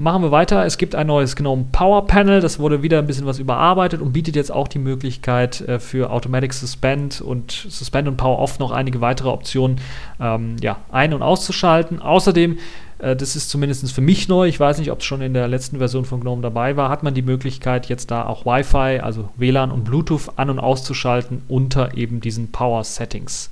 [0.00, 0.64] Machen wir weiter.
[0.64, 2.40] Es gibt ein neues GNOME Power Panel.
[2.40, 6.10] Das wurde wieder ein bisschen was überarbeitet und bietet jetzt auch die Möglichkeit äh, für
[6.10, 9.80] Automatic Suspend und Suspend und Power Off noch einige weitere Optionen
[10.20, 12.00] ähm, ja, ein- und auszuschalten.
[12.00, 12.58] Außerdem
[12.98, 14.46] äh, das ist zumindest für mich neu.
[14.46, 16.90] Ich weiß nicht, ob es schon in der letzten Version von GNOME dabei war.
[16.90, 21.42] Hat man die Möglichkeit, jetzt da auch Wi-Fi, also WLAN und Bluetooth an- und auszuschalten
[21.48, 23.50] unter eben diesen Power Settings.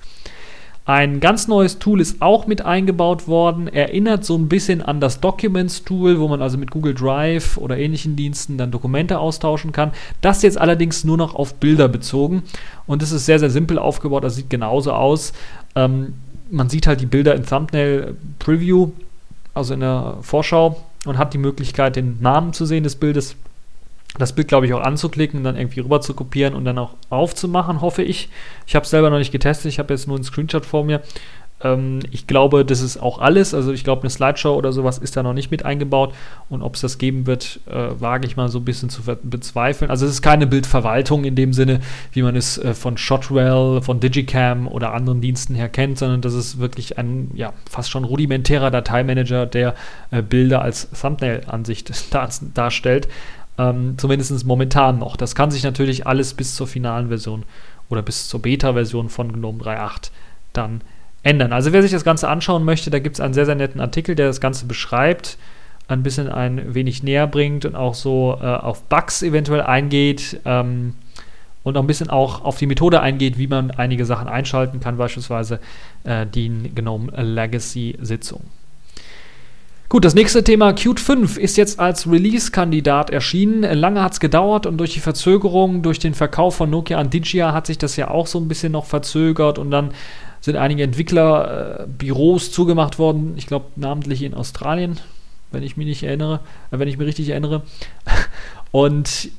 [0.87, 5.19] Ein ganz neues Tool ist auch mit eingebaut worden, erinnert so ein bisschen an das
[5.19, 9.91] Documents-Tool, wo man also mit Google Drive oder ähnlichen Diensten dann Dokumente austauschen kann.
[10.21, 12.45] Das jetzt allerdings nur noch auf Bilder bezogen
[12.87, 15.33] und das ist sehr, sehr simpel aufgebaut, das sieht genauso aus.
[15.75, 16.15] Ähm,
[16.53, 18.93] man sieht halt die Bilder im Thumbnail-Preview,
[19.55, 23.35] also in der Vorschau und hat die Möglichkeit, den Namen zu sehen des Bildes
[24.19, 27.81] das Bild, glaube ich, auch anzuklicken, dann irgendwie rüber zu kopieren und dann auch aufzumachen,
[27.81, 28.29] hoffe ich.
[28.67, 31.03] Ich habe es selber noch nicht getestet, ich habe jetzt nur einen Screenshot vor mir.
[31.63, 33.55] Ähm, ich glaube, das ist auch alles.
[33.55, 36.15] Also ich glaube, eine Slideshow oder sowas ist da noch nicht mit eingebaut.
[36.49, 39.91] Und ob es das geben wird, äh, wage ich mal so ein bisschen zu bezweifeln.
[39.91, 41.81] Also es ist keine Bildverwaltung in dem Sinne,
[42.13, 46.35] wie man es äh, von Shotwell, von Digicam oder anderen Diensten her kennt, sondern das
[46.35, 49.75] ist wirklich ein ja, fast schon rudimentärer Dateimanager, der
[50.11, 53.09] äh, Bilder als Thumbnail-Ansicht dar darstellt.
[53.59, 55.17] Ähm, Zumindest momentan noch.
[55.17, 57.45] Das kann sich natürlich alles bis zur finalen Version
[57.89, 60.11] oder bis zur Beta-Version von GNOME 3.8
[60.53, 60.81] dann
[61.23, 61.53] ändern.
[61.53, 64.15] Also wer sich das Ganze anschauen möchte, da gibt es einen sehr, sehr netten Artikel,
[64.15, 65.39] der das Ganze beschreibt,
[65.89, 70.95] ein bisschen ein wenig näher bringt und auch so äh, auf Bugs eventuell eingeht ähm,
[71.63, 74.97] und auch ein bisschen auch auf die Methode eingeht, wie man einige Sachen einschalten kann,
[74.97, 75.61] beispielsweise
[76.05, 78.43] äh, die GNOME Legacy-Sitzung.
[79.89, 83.63] Gut, das nächste Thema Qt 5 ist jetzt als Release-Kandidat erschienen.
[83.63, 87.53] Lange hat es gedauert und durch die Verzögerung, durch den Verkauf von Nokia an Digia
[87.53, 89.93] hat sich das ja auch so ein bisschen noch verzögert und dann
[90.41, 93.35] sind einige Entwicklerbüros äh, zugemacht worden.
[93.37, 94.99] Ich glaube namentlich in Australien,
[95.53, 96.41] wenn ich mich nicht erinnere,
[96.73, 97.63] äh, wenn ich mich richtig erinnere.
[98.73, 99.31] Und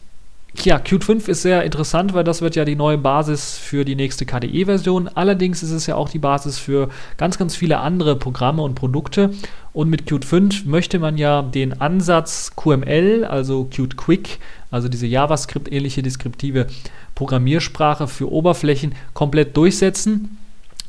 [0.63, 3.95] ja, Qt 5 ist sehr interessant, weil das wird ja die neue Basis für die
[3.95, 5.07] nächste KDE-Version.
[5.09, 9.31] Allerdings ist es ja auch die Basis für ganz, ganz viele andere Programme und Produkte.
[9.77, 14.39] Und mit Qt 5 möchte man ja den Ansatz QML, also Qt Quick,
[14.71, 16.65] also diese JavaScript-ähnliche deskriptive
[17.13, 20.39] Programmiersprache für Oberflächen, komplett durchsetzen.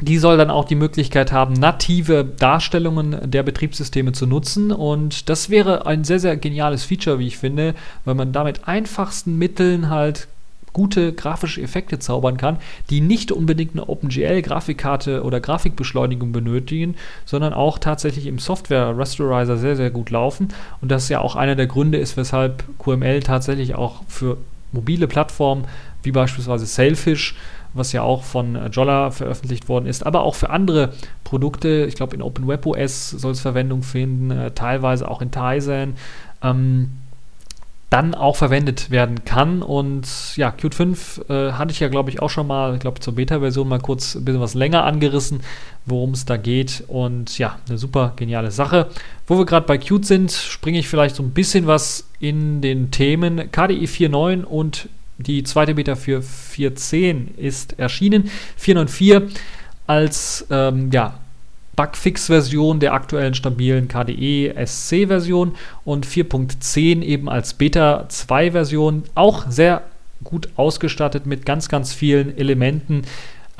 [0.00, 4.72] Die soll dann auch die Möglichkeit haben, native Darstellungen der Betriebssysteme zu nutzen.
[4.72, 7.74] Und das wäre ein sehr, sehr geniales Feature, wie ich finde,
[8.06, 10.28] weil man damit einfachsten Mitteln halt
[10.78, 17.80] gute grafische Effekte zaubern kann, die nicht unbedingt eine OpenGL-Grafikkarte oder Grafikbeschleunigung benötigen, sondern auch
[17.80, 20.48] tatsächlich im Software-Rasterizer sehr, sehr gut laufen.
[20.80, 24.36] Und das ja auch einer der Gründe ist, weshalb QML tatsächlich auch für
[24.70, 25.64] mobile Plattformen
[26.04, 27.34] wie beispielsweise Sailfish
[27.74, 31.84] was ja auch von äh, Jolla veröffentlicht worden ist, aber auch für andere Produkte.
[31.86, 35.94] Ich glaube, in OpenWebOS soll es Verwendung finden, äh, teilweise auch in Tizen.
[36.42, 36.90] Ähm,
[37.90, 39.62] dann auch verwendet werden kann.
[39.62, 43.00] Und ja, Qt 5 äh, hatte ich ja, glaube ich, auch schon mal, ich glaube,
[43.00, 45.40] zur Beta-Version mal kurz ein bisschen was länger angerissen,
[45.86, 46.84] worum es da geht.
[46.88, 48.88] Und ja, eine super geniale Sache.
[49.26, 52.90] Wo wir gerade bei Qt sind, springe ich vielleicht so ein bisschen was in den
[52.90, 58.30] Themen KDE 4.9 und die zweite Beta für 4.10 ist erschienen.
[58.60, 59.30] 4.9.4
[59.86, 61.18] als ähm, ja,
[61.78, 69.04] Bugfix-Version der aktuellen stabilen KDE SC-Version und 4.10 eben als Beta 2-Version.
[69.14, 69.82] Auch sehr
[70.24, 73.02] gut ausgestattet mit ganz, ganz vielen Elementen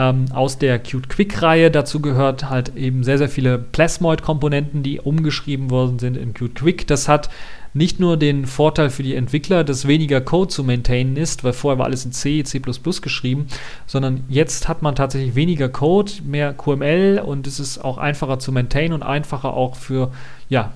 [0.01, 1.71] ähm, aus der Qt Quick-Reihe.
[1.71, 6.89] Dazu gehört halt eben sehr, sehr viele Plasmoid-Komponenten, die umgeschrieben worden sind in Qt Quick.
[6.89, 7.31] Das hat
[7.79, 11.79] nicht nur den Vorteil für die Entwickler, dass weniger Code zu maintainen ist, weil vorher
[11.79, 12.61] war alles in C, C++
[13.01, 13.47] geschrieben,
[13.87, 18.53] sondern jetzt hat man tatsächlich weniger Code, mehr QML und es ist auch einfacher zu
[18.53, 20.13] maintainen und einfacher auch für
[20.49, 20.73] ja,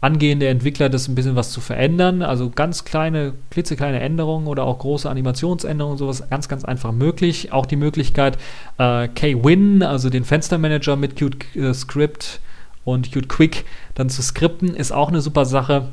[0.00, 2.22] angehende Entwickler das ein bisschen was zu verändern.
[2.22, 7.52] Also ganz kleine, klitzekleine Änderungen oder auch große Animationsänderungen, sowas ganz, ganz einfach möglich.
[7.52, 8.38] Auch die Möglichkeit,
[8.78, 12.40] äh, K-Win, also den Fenstermanager mit Qt äh, Script
[12.84, 13.64] und Qt Quick
[13.94, 15.88] dann zu skripten, ist auch eine super Sache.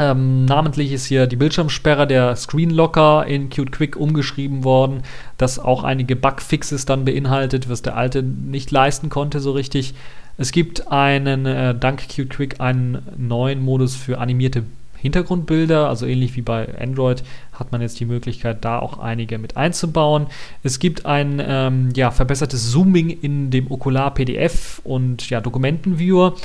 [0.00, 5.02] Ähm, namentlich ist hier die Bildschirmsperre der Screen Locker in Qt Quick umgeschrieben worden,
[5.36, 9.92] das auch einige Bugfixes dann beinhaltet, was der alte nicht leisten konnte so richtig.
[10.38, 14.64] Es gibt einen, äh, dank Qt Quick, einen neuen Modus für animierte
[14.96, 19.56] Hintergrundbilder, also ähnlich wie bei Android hat man jetzt die Möglichkeit, da auch einige mit
[19.58, 20.28] einzubauen.
[20.62, 26.36] Es gibt ein ähm, ja, verbessertes Zooming in dem Okular PDF und ja, Dokumentenviewer.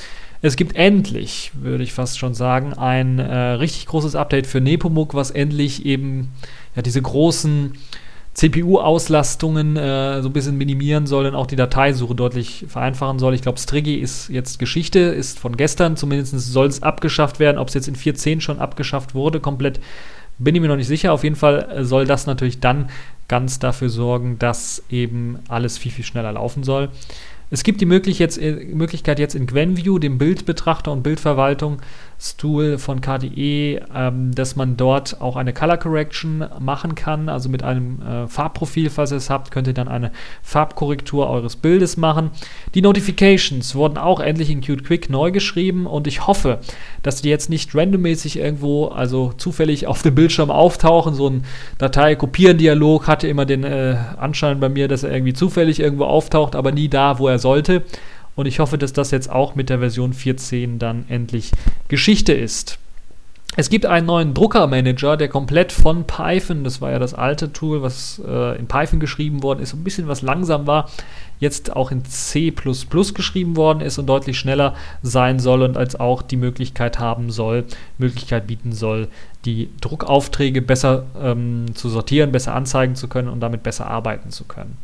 [0.45, 5.15] Es gibt endlich, würde ich fast schon sagen, ein äh, richtig großes Update für Nepomuk,
[5.15, 6.33] was endlich eben
[6.75, 7.73] ja, diese großen
[8.35, 13.33] CPU-Auslastungen äh, so ein bisschen minimieren soll und auch die Dateisuche deutlich vereinfachen soll.
[13.33, 17.57] Ich glaube, Strigi ist jetzt Geschichte, ist von gestern, zumindest soll es abgeschafft werden.
[17.57, 19.79] Ob es jetzt in 4.10 schon abgeschafft wurde, komplett
[20.37, 21.11] bin ich mir noch nicht sicher.
[21.11, 22.91] Auf jeden Fall äh, soll das natürlich dann
[23.27, 26.89] ganz dafür sorgen, dass eben alles viel, viel schneller laufen soll.
[27.51, 31.03] Es gibt die Möglichkeit jetzt in GwenView, dem Bildbetrachter und
[32.15, 37.29] Bildverwaltungstool von KDE, ähm, dass man dort auch eine Color Correction machen kann.
[37.29, 41.55] Also mit einem äh, Farbprofil, falls ihr es habt, könnt ihr dann eine Farbkorrektur eures
[41.55, 42.31] Bildes machen.
[42.73, 46.59] Die Notifications wurden auch endlich in Qt Quick neu geschrieben und ich hoffe,
[47.03, 51.13] dass die jetzt nicht randommäßig irgendwo, also zufällig auf dem Bildschirm auftauchen.
[51.13, 51.43] So ein
[51.77, 56.71] Datei-Kopieren-Dialog hatte immer den äh, Anschein bei mir, dass er irgendwie zufällig irgendwo auftaucht, aber
[56.71, 57.83] nie da, wo er sollte.
[58.35, 61.51] Und ich hoffe, dass das jetzt auch mit der Version 14 dann endlich
[61.87, 62.79] Geschichte ist.
[63.57, 67.81] Es gibt einen neuen Druckermanager, der komplett von Python, das war ja das alte Tool,
[67.81, 70.89] was äh, in Python geschrieben worden ist, ein bisschen was langsam war,
[71.39, 76.21] jetzt auch in C geschrieben worden ist und deutlich schneller sein soll und als auch
[76.21, 77.63] die Möglichkeit haben soll,
[77.97, 79.07] Möglichkeit bieten soll,
[79.45, 84.43] die Druckaufträge besser ähm, zu sortieren, besser anzeigen zu können und damit besser arbeiten zu
[84.43, 84.77] können.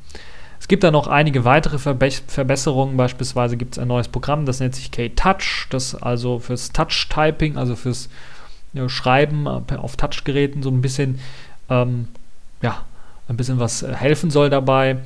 [0.62, 2.96] Es gibt da noch einige weitere Verbe Verbesserungen.
[2.96, 7.76] Beispielsweise gibt es ein neues Programm, das nennt sich K-Touch, das also fürs Touch-Typing, also
[7.76, 8.10] fürs
[8.72, 11.20] ja, Schreiben auf Touchgeräten so ein bisschen,
[11.68, 12.10] ähm,
[12.62, 12.86] ja,
[13.28, 14.98] ein bisschen was äh, helfen soll dabei.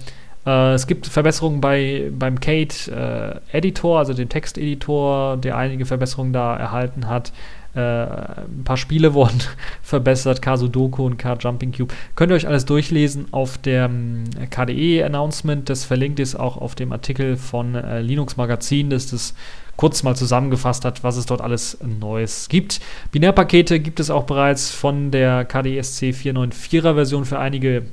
[0.46, 6.34] Äh, es gibt Verbesserungen bei, beim Kate äh, Editor, also dem Texteditor, der einige Verbesserungen
[6.34, 7.32] da erhalten hat.
[7.76, 9.42] Äh, ein paar Spiele wurden
[9.82, 11.94] verbessert, K-Sudoku und K-Jumping Cube.
[12.16, 15.70] Könnt ihr euch alles durchlesen auf dem KDE-Announcement.
[15.70, 19.34] Das verlinkt ist auch auf dem Artikel von äh, Linux Magazin, das das
[19.76, 22.80] kurz mal zusammengefasst hat, was es dort alles Neues gibt.
[23.12, 27.84] Binärpakete gibt es auch bereits von der KDSC 494er Version für einige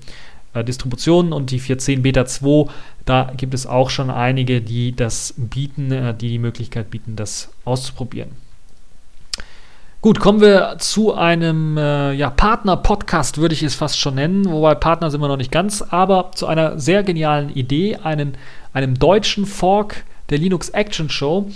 [0.55, 2.71] äh, Distributionen und die 4.10 Beta 2,
[3.05, 7.51] da gibt es auch schon einige, die das bieten, äh, die die Möglichkeit bieten, das
[7.65, 8.31] auszuprobieren.
[10.03, 14.51] Gut, kommen wir zu einem äh, ja, Partner-Podcast, würde ich es fast schon nennen.
[14.51, 18.35] Wobei Partner sind wir noch nicht ganz, aber zu einer sehr genialen Idee, einen,
[18.73, 21.53] einem deutschen Fork der Linux Action Show,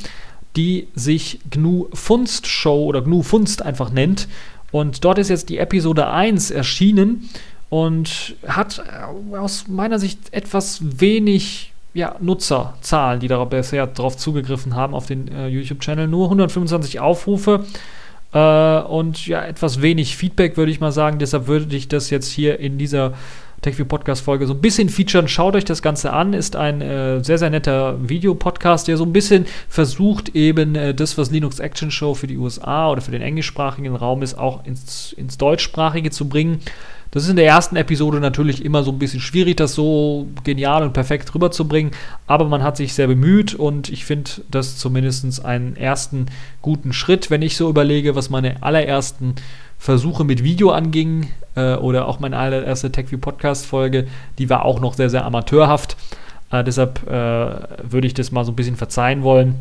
[0.54, 4.28] die sich GNU Funst Show oder GNU Funst einfach nennt.
[4.70, 7.28] Und dort ist jetzt die Episode 1 erschienen
[7.68, 14.76] und hat äh, aus meiner Sicht etwas wenig ja, Nutzerzahlen, die darauf bisher darauf zugegriffen
[14.76, 16.06] haben auf den äh, YouTube-Channel.
[16.06, 17.64] Nur 125 Aufrufe
[18.36, 21.18] äh, und ja, etwas wenig Feedback, würde ich mal sagen.
[21.18, 23.14] Deshalb würde ich das jetzt hier in dieser
[23.62, 25.26] TechView Podcast Folge so ein bisschen featuren.
[25.26, 26.34] Schaut euch das Ganze an.
[26.34, 31.16] Ist ein äh, sehr, sehr netter Videopodcast, der so ein bisschen versucht, eben äh, das,
[31.16, 35.14] was Linux Action Show für die USA oder für den englischsprachigen Raum ist, auch ins,
[35.14, 36.60] ins deutschsprachige zu bringen.
[37.10, 40.82] Das ist in der ersten Episode natürlich immer so ein bisschen schwierig, das so genial
[40.82, 41.92] und perfekt rüberzubringen,
[42.26, 46.26] aber man hat sich sehr bemüht und ich finde das zumindest einen ersten
[46.62, 49.34] guten Schritt, wenn ich so überlege, was meine allerersten
[49.78, 54.06] Versuche mit Video anging äh, oder auch meine allererste TechView Podcast Folge,
[54.38, 55.96] die war auch noch sehr, sehr amateurhaft.
[56.50, 59.56] Äh, deshalb äh, würde ich das mal so ein bisschen verzeihen wollen.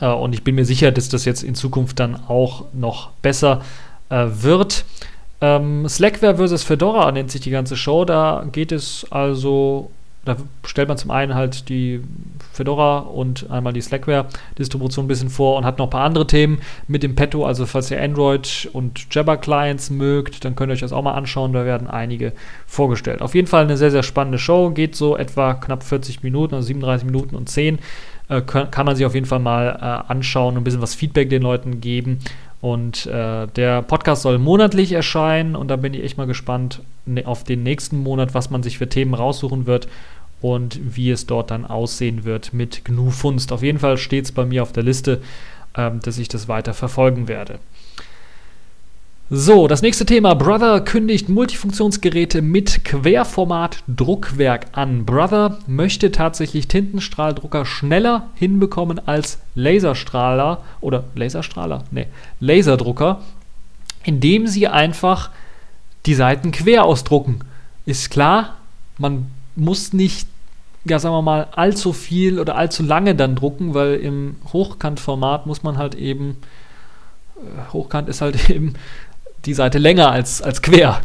[0.00, 3.62] Äh, und ich bin mir sicher, dass das jetzt in Zukunft dann auch noch besser
[4.08, 4.84] äh, wird.
[5.40, 8.04] Ähm, Slackware versus Fedora nennt sich die ganze Show.
[8.04, 9.90] Da geht es also,
[10.24, 12.02] da stellt man zum einen halt die
[12.52, 16.60] Fedora und einmal die Slackware-Distribution ein bisschen vor und hat noch ein paar andere Themen
[16.88, 17.44] mit dem Petto.
[17.44, 21.52] Also, falls ihr Android und Jabber-Clients mögt, dann könnt ihr euch das auch mal anschauen.
[21.52, 22.32] Da werden einige
[22.66, 23.20] vorgestellt.
[23.20, 24.70] Auf jeden Fall eine sehr, sehr spannende Show.
[24.70, 27.78] Geht so etwa knapp 40 Minuten, also 37 Minuten und 10.
[28.28, 31.30] Äh, kann, man sich auf jeden Fall mal äh, anschauen und ein bisschen was Feedback
[31.30, 32.18] den Leuten geben.
[32.66, 37.24] Und äh, der Podcast soll monatlich erscheinen und da bin ich echt mal gespannt ne,
[37.24, 39.86] auf den nächsten Monat, was man sich für Themen raussuchen wird
[40.40, 43.52] und wie es dort dann aussehen wird mit GNU Funst.
[43.52, 45.22] Auf jeden Fall steht es bei mir auf der Liste,
[45.76, 47.60] ähm, dass ich das weiter verfolgen werde.
[49.28, 50.34] So, das nächste Thema.
[50.34, 55.04] Brother kündigt Multifunktionsgeräte mit Querformat-Druckwerk an.
[55.04, 61.82] Brother möchte tatsächlich Tintenstrahldrucker schneller hinbekommen als Laserstrahler oder Laserstrahler?
[61.90, 62.06] Ne,
[62.38, 63.20] Laserdrucker,
[64.04, 65.30] indem sie einfach
[66.06, 67.40] die Seiten quer ausdrucken.
[67.84, 68.58] Ist klar,
[68.96, 70.28] man muss nicht,
[70.84, 75.64] ja, sagen wir mal, allzu viel oder allzu lange dann drucken, weil im Hochkantformat muss
[75.64, 76.36] man halt eben,
[77.36, 78.76] äh, Hochkant ist halt eben
[79.46, 81.00] die Seite länger als, als quer.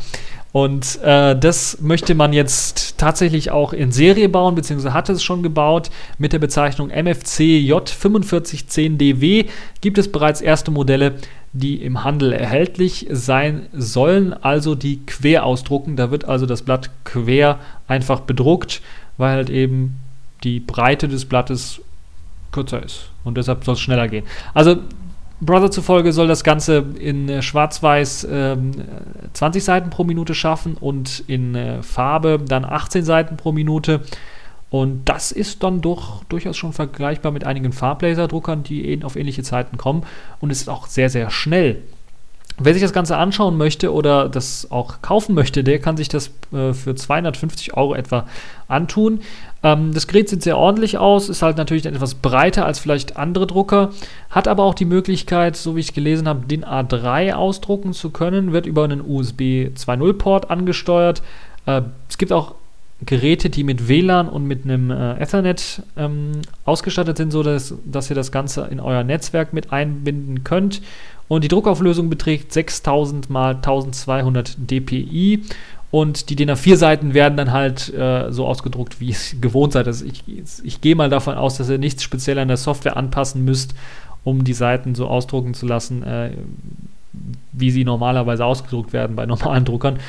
[0.52, 5.44] Und äh, das möchte man jetzt tatsächlich auch in Serie bauen, beziehungsweise hat es schon
[5.44, 5.90] gebaut.
[6.18, 7.40] Mit der Bezeichnung MFC
[7.72, 9.46] J4510DW
[9.80, 11.14] gibt es bereits erste Modelle,
[11.54, 15.96] die im Handel erhältlich sein sollen, also die quer ausdrucken.
[15.96, 18.82] Da wird also das Blatt quer einfach bedruckt,
[19.18, 20.00] weil halt eben
[20.44, 21.82] die Breite des Blattes
[22.52, 23.10] kürzer ist.
[23.24, 24.26] Und deshalb soll es schneller gehen.
[24.54, 24.78] Also
[25.42, 28.72] Brother zufolge soll das Ganze in äh, Schwarz-Weiß ähm,
[29.34, 34.02] 20 Seiten pro Minute schaffen und in äh, Farbe dann 18 Seiten pro Minute.
[34.70, 39.78] Und das ist dann doch durchaus schon vergleichbar mit einigen Farblaserdruckern, die auf ähnliche Zeiten
[39.78, 40.04] kommen.
[40.40, 41.82] Und es ist auch sehr, sehr schnell.
[42.64, 46.32] Wer sich das Ganze anschauen möchte oder das auch kaufen möchte, der kann sich das
[46.52, 48.28] äh, für 250 Euro etwa
[48.68, 49.22] antun.
[49.64, 53.48] Ähm, das Gerät sieht sehr ordentlich aus, ist halt natürlich etwas breiter als vielleicht andere
[53.48, 53.92] Drucker,
[54.30, 58.54] hat aber auch die Möglichkeit, so wie ich gelesen habe, den A3 ausdrucken zu können,
[58.54, 61.22] wird über einen USB 2.0-Port angesteuert.
[61.66, 62.56] Äh, es gibt auch
[63.04, 66.34] Geräte, die mit WLAN und mit einem äh, Ethernet ähm,
[66.66, 70.82] ausgestattet sind, sodass dass ihr das Ganze in euer Netzwerk mit einbinden könnt.
[71.32, 75.42] Und die Druckauflösung beträgt 6000 x 1200 dpi.
[75.90, 79.88] Und die DIN A4-Seiten werden dann halt äh, so ausgedruckt, wie es gewohnt seid.
[79.88, 83.46] Also ich, ich gehe mal davon aus, dass ihr nichts speziell an der Software anpassen
[83.46, 83.76] müsst,
[84.26, 86.32] um die Seiten so ausdrucken zu lassen, äh,
[87.54, 90.00] wie sie normalerweise ausgedruckt werden bei normalen Druckern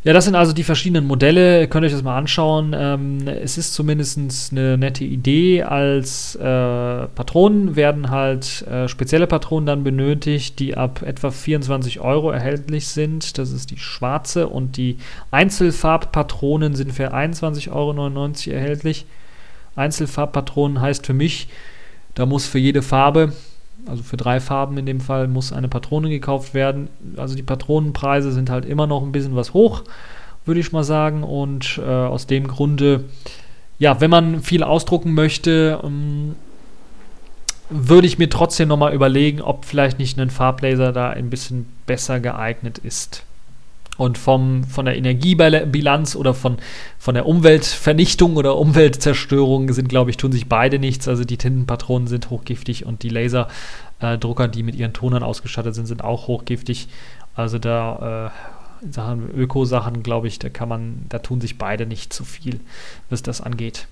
[0.09, 1.69] Ja, das sind also die verschiedenen Modelle.
[1.69, 2.75] Könnt ihr euch das mal anschauen.
[2.75, 4.19] Ähm, es ist zumindest
[4.53, 5.65] eine nette Idee.
[5.65, 12.31] Als äh, Patronen werden halt äh, spezielle Patronen dann benötigt, die ab etwa 24 Euro
[12.31, 13.37] erhältlich sind.
[13.37, 14.97] Das ist die schwarze und die
[15.31, 19.05] Einzelfarbpatronen sind für 21,99 Euro erhältlich.
[19.77, 21.49] Einzelfarbpatronen heißt für mich,
[22.15, 23.35] da muss für jede Farbe
[23.87, 26.89] also für drei Farben in dem Fall, muss eine Patrone gekauft werden.
[27.17, 29.83] Also die Patronenpreise sind halt immer noch ein bisschen was hoch,
[30.45, 31.23] würde ich mal sagen.
[31.23, 33.05] Und äh, aus dem Grunde,
[33.79, 36.35] ja, wenn man viel ausdrucken möchte, ähm,
[37.71, 42.19] würde ich mir trotzdem nochmal überlegen, ob vielleicht nicht ein Farblaser da ein bisschen besser
[42.21, 43.25] geeignet ist.
[43.99, 46.57] Und vom, von der Energiebilanz oder von,
[46.99, 51.09] von der Umweltvernichtung oder Umweltzerstörung sind, glaube ich, tun sich beide nichts.
[51.09, 56.05] Also die Tintenpatronen sind hochgiftig und die Laserdrucker, die mit ihren Tonern ausgestattet sind, sind
[56.05, 56.89] auch hochgiftig.
[57.35, 58.31] Also da
[58.81, 62.25] äh, in Sachen Öko-Sachen, glaube ich, da kann man, da tun sich beide nicht zu
[62.25, 62.61] viel,
[63.11, 63.89] was das angeht.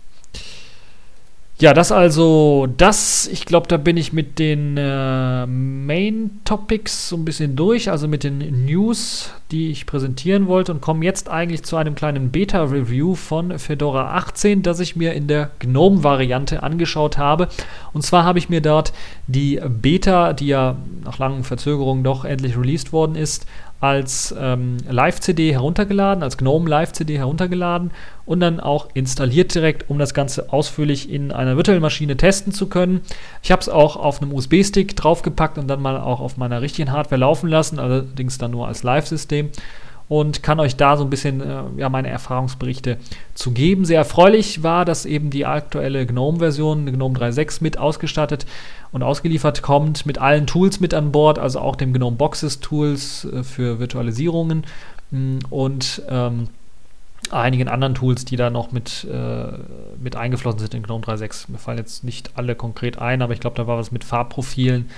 [1.58, 3.26] Ja, das also das.
[3.28, 8.08] Ich glaube, da bin ich mit den äh, Main Topics so ein bisschen durch, also
[8.08, 13.14] mit den News, die ich präsentieren wollte und komme jetzt eigentlich zu einem kleinen Beta-Review
[13.14, 17.48] von Fedora 18, das ich mir in der GNOME-Variante angeschaut habe.
[17.94, 18.92] Und zwar habe ich mir dort
[19.26, 23.46] die Beta, die ja nach langen Verzögerungen doch endlich released worden ist,
[23.80, 27.90] als ähm, Live-CD heruntergeladen, als GNOME Live-CD heruntergeladen
[28.24, 32.68] und dann auch installiert direkt, um das Ganze ausführlich in einer virtuellen Maschine testen zu
[32.68, 33.02] können.
[33.42, 36.90] Ich habe es auch auf einem USB-Stick draufgepackt und dann mal auch auf meiner richtigen
[36.90, 39.50] Hardware laufen lassen, allerdings dann nur als Live-System
[40.08, 42.98] und kann euch da so ein bisschen äh, ja, meine Erfahrungsberichte
[43.34, 43.84] zu geben.
[43.84, 48.46] Sehr erfreulich war, dass eben die aktuelle GNOME-Version, GNOME 3.6, mit ausgestattet
[48.92, 53.24] und ausgeliefert kommt, mit allen Tools mit an Bord, also auch dem GNOME Boxes Tools
[53.24, 54.64] äh, für Virtualisierungen
[55.10, 56.48] mh, mm, und ähm,
[57.30, 59.48] einigen anderen Tools, die da noch mit, äh,
[60.00, 61.50] mit eingeflossen sind in GNOME 3.6.
[61.50, 64.88] Mir fallen jetzt nicht alle konkret ein, aber ich glaube, da war was mit Farbprofilen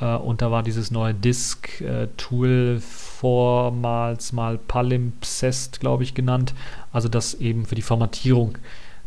[0.00, 6.54] äh, und da war dieses neue Disk-Tool vormals mal Palimpsest, glaube ich, genannt.
[6.92, 8.58] Also das eben für die Formatierung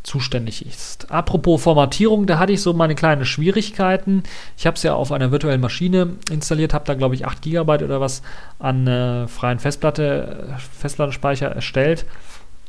[0.03, 1.11] zuständig ist.
[1.11, 4.23] Apropos Formatierung, da hatte ich so meine kleinen Schwierigkeiten.
[4.57, 7.83] Ich habe es ja auf einer virtuellen Maschine installiert, habe da glaube ich 8 GB
[7.83, 8.21] oder was
[8.57, 12.05] an äh, freien Festplatte, Festplattenspeicher erstellt.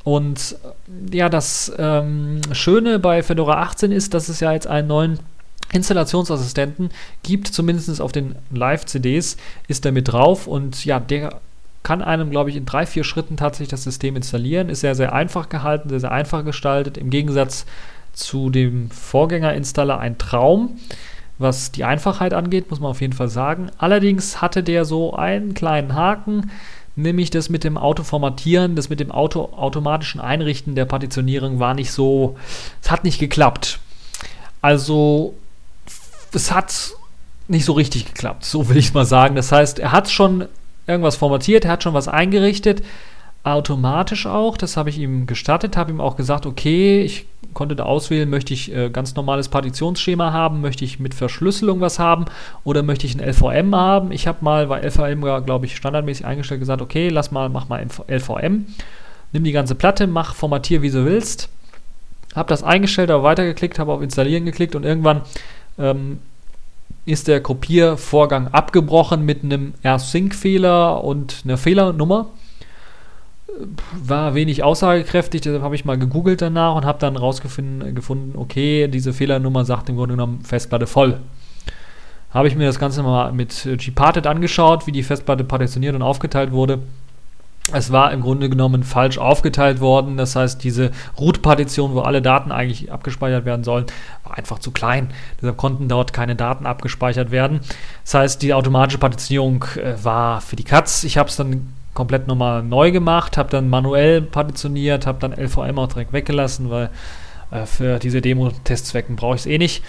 [0.02, 0.56] Und
[1.12, 5.20] ja, das ähm, Schöne bei Fedora 18 ist, dass es ja jetzt einen neuen
[5.72, 6.90] Installationsassistenten
[7.22, 11.40] gibt, zumindest auf den Live-CDs, ist er mit drauf und ja, der
[11.82, 14.68] kann einem, glaube ich, in drei, vier Schritten tatsächlich das System installieren.
[14.68, 16.98] Ist sehr, sehr einfach gehalten, sehr, sehr einfach gestaltet.
[16.98, 17.66] Im Gegensatz
[18.12, 20.78] zu dem Vorgängerinstaller ein Traum.
[21.38, 23.70] Was die Einfachheit angeht, muss man auf jeden Fall sagen.
[23.78, 26.50] Allerdings hatte der so einen kleinen Haken,
[26.96, 31.92] nämlich das mit dem Autoformatieren, das mit dem Auto automatischen Einrichten der Partitionierung war nicht
[31.92, 32.36] so,
[32.82, 33.78] es hat nicht geklappt.
[34.60, 35.34] Also
[36.33, 36.93] es hat
[37.49, 39.35] nicht so richtig geklappt, so will ich mal sagen.
[39.35, 40.47] Das heißt, er hat schon
[40.87, 42.83] irgendwas formatiert, er hat schon was eingerichtet,
[43.43, 44.57] automatisch auch.
[44.57, 48.53] Das habe ich ihm gestattet, habe ihm auch gesagt, okay, ich konnte da auswählen, möchte
[48.53, 52.26] ich äh, ganz normales Partitionsschema haben, möchte ich mit Verschlüsselung was haben
[52.64, 54.12] oder möchte ich ein LVM haben.
[54.12, 57.68] Ich habe mal, weil LVM war, glaube ich, standardmäßig eingestellt, gesagt, okay, lass mal, mach
[57.68, 58.66] mal LVM,
[59.33, 61.49] nimm die ganze Platte, mach, formatier, wie du willst.
[62.35, 65.22] Habe das eingestellt, habe weitergeklickt, habe auf Installieren geklickt und irgendwann
[65.79, 66.18] ähm,
[67.07, 72.26] ist der Kopiervorgang abgebrochen mit einem R-Sync-Fehler und einer Fehlernummer.
[73.93, 79.12] War wenig aussagekräftig, deshalb habe ich mal gegoogelt danach und habe dann rausgefunden, okay, diese
[79.12, 81.18] Fehlernummer sagt im Grunde genommen Festplatte voll.
[82.31, 86.53] Habe ich mir das Ganze mal mit Gparted angeschaut, wie die Festplatte partitioniert und aufgeteilt
[86.53, 86.81] wurde
[87.72, 90.16] es war im Grunde genommen falsch aufgeteilt worden.
[90.16, 93.86] Das heißt, diese Root-Partition, wo alle Daten eigentlich abgespeichert werden sollen,
[94.24, 95.10] war einfach zu klein.
[95.40, 97.60] Deshalb konnten dort keine Daten abgespeichert werden.
[98.04, 101.04] Das heißt, die automatische Partitionierung äh, war für die Katz.
[101.04, 105.78] Ich habe es dann komplett nochmal neu gemacht, habe dann manuell partitioniert, habe dann LVM
[105.78, 106.90] auch direkt weggelassen, weil
[107.50, 109.82] äh, für diese Demo-Testzwecken brauche ich es eh nicht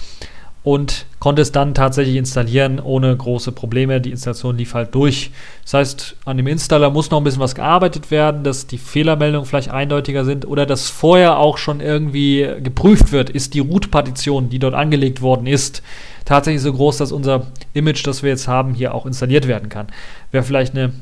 [0.70, 4.00] und konnte es dann tatsächlich installieren ohne große Probleme.
[4.02, 5.32] Die Installation lief halt durch.
[5.64, 9.48] Das heißt, an dem Installer muss noch ein bisschen was gearbeitet werden, dass die Fehlermeldungen
[9.48, 14.60] vielleicht eindeutiger sind oder dass vorher auch schon irgendwie geprüft wird, ist die Root-Partition, die
[14.60, 15.82] dort angelegt worden ist,
[16.24, 19.88] tatsächlich so groß, dass unser Image, das wir jetzt haben, hier auch installiert werden kann.
[20.30, 20.94] Wäre vielleicht eine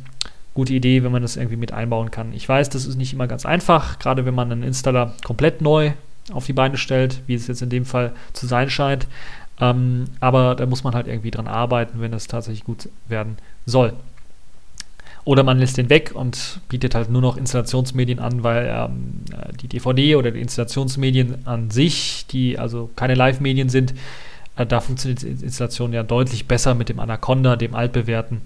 [0.53, 2.31] gute Idee, wenn man das irgendwie mit einbauen kann.
[2.31, 5.91] Ich weiß, das ist nicht immer ganz einfach, gerade wenn man einen Installer komplett neu
[6.33, 9.07] auf die Beine stellt, wie es jetzt in dem Fall zu sein scheint.
[9.59, 13.93] Ähm, aber da muss man halt irgendwie dran arbeiten, wenn es tatsächlich gut werden soll.
[15.27, 19.25] Oder man lässt den weg und bietet halt nur noch Installationsmedien an, weil ähm,
[19.61, 23.93] die DVD oder die Installationsmedien an sich, die also keine Live-Medien sind,
[24.55, 28.41] äh, da funktioniert die Installation ja deutlich besser mit dem Anaconda, dem altbewährten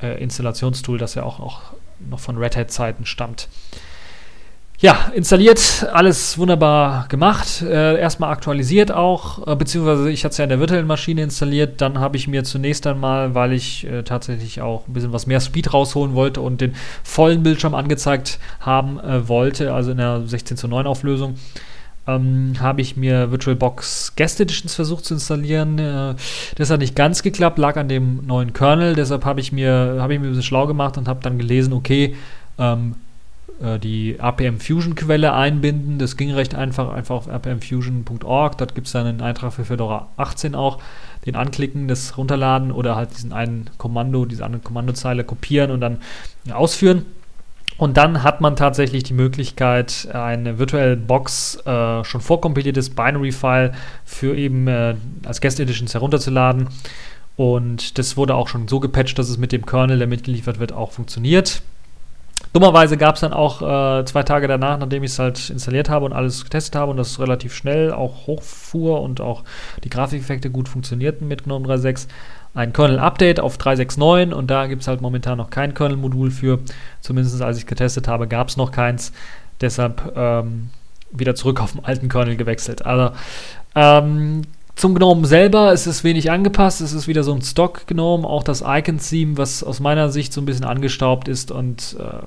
[0.00, 1.62] äh, Installationstool, das ja auch, auch
[2.08, 3.48] noch von Red Hat-Zeiten stammt.
[4.82, 7.60] Ja, installiert, alles wunderbar gemacht.
[7.60, 11.82] Äh, erstmal aktualisiert auch, äh, beziehungsweise ich hatte es ja in der virtuellen Maschine installiert.
[11.82, 15.40] Dann habe ich mir zunächst einmal, weil ich äh, tatsächlich auch ein bisschen was mehr
[15.40, 16.74] Speed rausholen wollte und den
[17.04, 21.34] vollen Bildschirm angezeigt haben äh, wollte, also in der 16 zu 9 Auflösung,
[22.06, 25.78] ähm, habe ich mir VirtualBox Guest Editions versucht zu installieren.
[25.78, 26.14] Äh,
[26.56, 28.94] das hat nicht ganz geklappt, lag an dem neuen Kernel.
[28.94, 31.74] Deshalb habe ich mir, habe ich mir ein bisschen schlau gemacht und habe dann gelesen,
[31.74, 32.16] okay,
[32.58, 33.09] ähm, äh,
[33.78, 35.98] die RPM Fusion Quelle einbinden.
[35.98, 38.56] Das ging recht einfach, einfach auf rpmfusion.org.
[38.56, 40.78] Dort gibt es dann einen Eintrag für Fedora 18 auch.
[41.26, 45.98] Den anklicken, das runterladen oder halt diesen einen Kommando, diese eine Kommandozeile kopieren und dann
[46.50, 47.04] ausführen.
[47.80, 53.72] Und dann hat man tatsächlich die Möglichkeit, eine virtuelle Box äh, schon vorkompiliertes Binary-File
[54.04, 56.68] für eben äh, als Guest Editions herunterzuladen.
[57.36, 60.74] Und das wurde auch schon so gepatcht, dass es mit dem Kernel, der mitgeliefert wird,
[60.74, 61.62] auch funktioniert.
[62.52, 66.04] Dummerweise gab es dann auch äh, zwei Tage danach, nachdem ich es halt installiert habe
[66.04, 69.44] und alles getestet habe und das relativ schnell auch hochfuhr und auch
[69.84, 72.08] die Grafikeffekte gut funktionierten mit GNOME 3.6,
[72.54, 76.58] ein Kernel-Update auf 3.6.9 und da gibt es halt momentan noch kein Kernel-Modul für.
[77.00, 79.12] Zumindest als ich getestet habe, gab es noch keins.
[79.60, 80.70] Deshalb ähm,
[81.12, 82.84] wieder zurück auf den alten Kernel gewechselt.
[82.84, 83.14] Also
[83.76, 84.42] ähm,
[84.80, 86.80] zum Gnome selber ist es wenig angepasst.
[86.80, 88.26] Es ist wieder so ein Stock-Gnome.
[88.26, 92.24] Auch das Icon-Theme, was aus meiner Sicht so ein bisschen angestaubt ist und äh,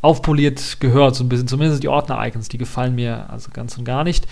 [0.00, 1.46] aufpoliert gehört, so ein bisschen.
[1.46, 4.26] Zumindest die Ordner-Icons, die gefallen mir also ganz und gar nicht.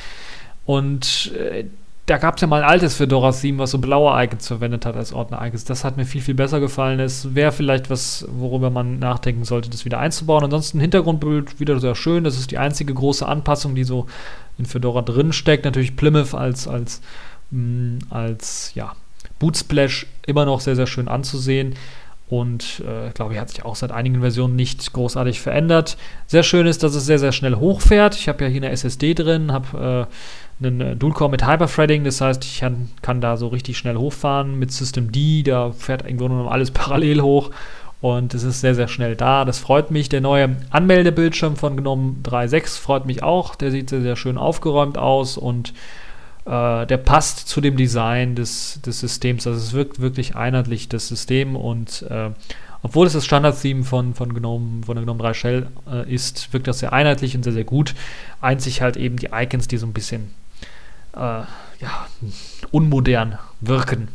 [0.65, 1.67] Und äh,
[2.07, 4.97] da gab es ja mal ein altes Fedora 7, was so blaue Icons verwendet hat
[4.97, 5.65] als Ordner-Icons.
[5.65, 7.01] Das hat mir viel, viel besser gefallen.
[7.01, 10.45] Es wäre vielleicht was, worüber man nachdenken sollte, das wieder einzubauen.
[10.45, 12.25] Ansonsten Hintergrundbild wieder sehr schön.
[12.25, 14.07] Das ist die einzige große Anpassung, die so
[14.57, 15.65] in Fedora drin steckt.
[15.65, 17.03] Natürlich Plymouth als, als
[17.51, 18.95] mh, als ja,
[19.39, 21.75] Bootsplash immer noch sehr, sehr schön anzusehen.
[22.29, 25.97] Und äh, glaube ich, hat sich auch seit einigen Versionen nicht großartig verändert.
[26.27, 28.17] Sehr schön ist, dass es sehr, sehr schnell hochfährt.
[28.17, 30.09] Ich habe ja hier eine SSD drin, habe
[30.61, 33.97] äh, einen äh, Dual-Core mit Hyperthreading, das heißt, ich kann, kann, da so richtig schnell
[33.97, 34.59] hochfahren.
[34.59, 37.53] Mit System D, da fährt irgendwo nur noch alles parallel hoch
[38.01, 39.45] und es ist sehr, sehr schnell da.
[39.45, 40.09] Das freut mich.
[40.09, 43.55] Der neue Anmeldebildschirm von GNOME 3.6 freut mich auch.
[43.55, 45.73] Der sieht sehr, sehr schön aufgeräumt aus und
[46.47, 49.47] äh, der passt zu dem Design des, des Systems.
[49.47, 52.31] Also es wirkt wirklich einheitlich, das System und äh,
[52.83, 56.79] obwohl es das Standard-Theme von, von, von der GNOME 3 Shell äh, ist, wirkt das
[56.79, 57.95] sehr einheitlich und sehr, sehr gut.
[58.41, 60.31] Einzig halt eben die Icons, die so ein bisschen
[61.15, 62.07] äh, ja,
[62.71, 64.09] unmodern wirken.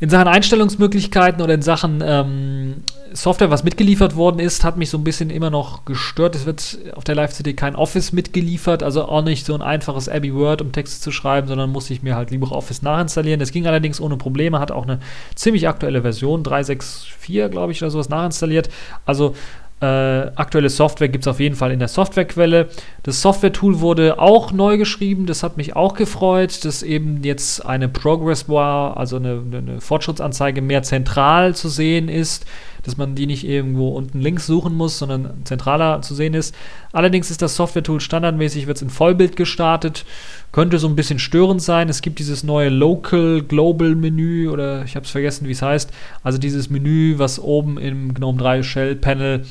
[0.00, 2.76] In Sachen Einstellungsmöglichkeiten oder in Sachen ähm,
[3.12, 6.34] Software, was mitgeliefert worden ist, hat mich so ein bisschen immer noch gestört.
[6.34, 10.34] Es wird auf der Live-CD kein Office mitgeliefert, also auch nicht so ein einfaches Abbey
[10.34, 13.40] Word, um Texte zu schreiben, sondern muss ich mir halt LibreOffice nachinstallieren.
[13.40, 15.00] Das ging allerdings ohne Probleme, hat auch eine
[15.34, 18.70] ziemlich aktuelle Version, 3.6.4, glaube ich, oder sowas nachinstalliert.
[19.04, 19.34] Also
[19.80, 19.86] äh,
[20.34, 22.68] aktuelle Software gibt es auf jeden Fall in der Softwarequelle.
[23.02, 27.88] Das Software-Tool wurde auch neu geschrieben, das hat mich auch gefreut, dass eben jetzt eine
[27.88, 32.44] Progress Bar, also eine, eine Fortschrittsanzeige mehr zentral zu sehen ist,
[32.82, 36.54] dass man die nicht irgendwo unten links suchen muss, sondern zentraler zu sehen ist.
[36.92, 40.04] Allerdings ist das Software-Tool standardmäßig, wird es in Vollbild gestartet,
[40.52, 41.88] könnte so ein bisschen störend sein.
[41.88, 45.90] Es gibt dieses neue Local Global Menü oder ich habe es vergessen, wie es heißt.
[46.22, 49.44] Also dieses Menü, was oben im GNOME 3 Shell Panel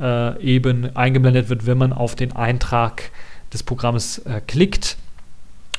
[0.00, 3.10] äh, eben eingeblendet wird, wenn man auf den Eintrag
[3.52, 4.96] des Programmes äh, klickt.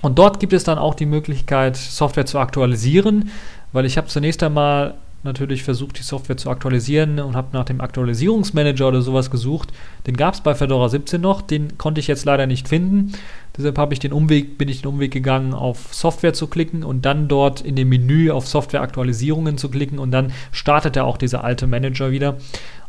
[0.02, 3.32] Und dort gibt es dann auch die Möglichkeit, Software zu aktualisieren,
[3.72, 4.96] weil ich habe zunächst einmal
[5.28, 9.72] natürlich versucht, die Software zu aktualisieren und habe nach dem Aktualisierungsmanager oder sowas gesucht.
[10.08, 13.12] Den gab es bei Fedora 17 noch, den konnte ich jetzt leider nicht finden.
[13.56, 17.28] Deshalb ich den Umweg, bin ich den Umweg gegangen, auf Software zu klicken und dann
[17.28, 22.12] dort in dem Menü auf Software-Aktualisierungen zu klicken und dann startete auch dieser alte Manager
[22.12, 22.38] wieder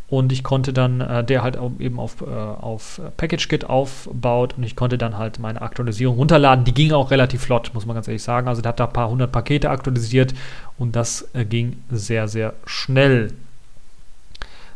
[0.09, 4.75] und ich konnte dann, äh, der halt eben auf, äh, auf PackageKit aufbaut und ich
[4.75, 6.65] konnte dann halt meine Aktualisierung runterladen.
[6.65, 8.49] Die ging auch relativ flott, muss man ganz ehrlich sagen.
[8.49, 10.35] Also der hat da ein paar hundert Pakete aktualisiert
[10.79, 13.33] und das äh, ging sehr, sehr schnell.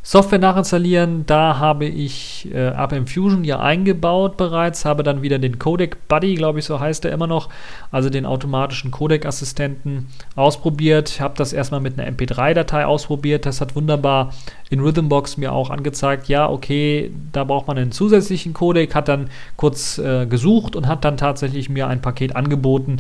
[0.05, 5.61] Software nachinstallieren, da habe ich äh, AppM Fusion ja eingebaut bereits, habe dann wieder den
[5.61, 7.49] Codec Buddy, glaube ich, so heißt er immer noch,
[7.93, 14.33] also den automatischen Codec-Assistenten ausprobiert, habe das erstmal mit einer MP3-Datei ausprobiert, das hat wunderbar
[14.71, 19.31] in Rhythmbox mir auch angezeigt, ja, okay, da braucht man einen zusätzlichen Codec, hat dann
[19.57, 22.97] kurz äh, gesucht und hat dann tatsächlich mir ein Paket angeboten,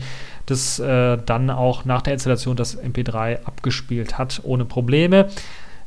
[0.46, 5.28] das äh, dann auch nach der Installation das MP3 abgespielt hat, ohne Probleme.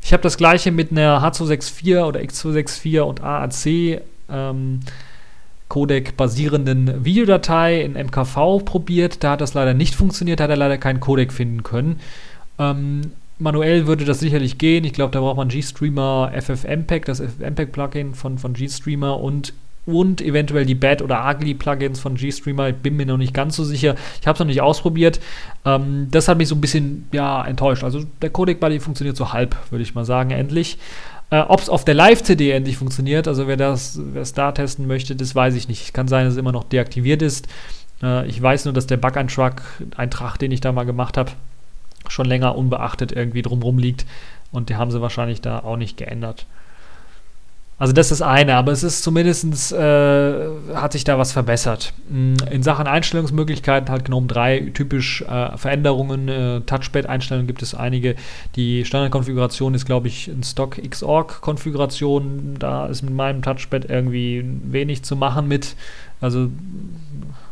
[0.06, 4.82] Ich habe das gleiche mit einer H264 oder X264 und AAC ähm,
[5.68, 9.24] Codec basierenden Videodatei in MKV probiert.
[9.24, 12.00] Da hat das leider nicht funktioniert, da hat er leider keinen Codec finden können.
[12.60, 14.84] Ähm, manuell würde das sicherlich gehen.
[14.84, 19.54] Ich glaube, da braucht man GStreamer FFmpeg, das FFmpeg-Plugin von, von GStreamer und
[19.86, 22.70] und eventuell die Bad- oder Ugly-Plugins von GStreamer.
[22.70, 23.96] Ich bin mir noch nicht ganz so sicher.
[24.20, 25.20] Ich habe es noch nicht ausprobiert.
[25.64, 27.84] Ähm, das hat mich so ein bisschen ja, enttäuscht.
[27.84, 30.78] Also der Codec Buddy funktioniert so halb, würde ich mal sagen, endlich.
[31.30, 34.88] Äh, Ob es auf der Live-CD endlich funktioniert, also wer das, wer es da testen
[34.88, 35.94] möchte, das weiß ich nicht.
[35.94, 37.48] Kann sein, dass es immer noch deaktiviert ist.
[38.02, 39.62] Äh, ich weiß nur, dass der Bug-Eintrag,
[39.96, 41.32] Eintrag, den ich da mal gemacht habe,
[42.08, 44.06] schon länger unbeachtet irgendwie drumrum liegt.
[44.52, 46.46] Und die haben sie wahrscheinlich da auch nicht geändert.
[47.78, 51.92] Also das ist eine, aber es ist zumindest, äh, hat sich da was verbessert.
[52.08, 56.30] Mm, in Sachen Einstellungsmöglichkeiten hat GNOME 3 typisch äh, Veränderungen.
[56.30, 58.16] Äh, Touchpad-Einstellungen gibt es einige.
[58.56, 62.56] Die Standardkonfiguration ist, glaube ich, ein Stock Xorg-Konfiguration.
[62.60, 65.76] Da ist mit meinem Touchpad irgendwie wenig zu machen mit.
[66.22, 66.50] Also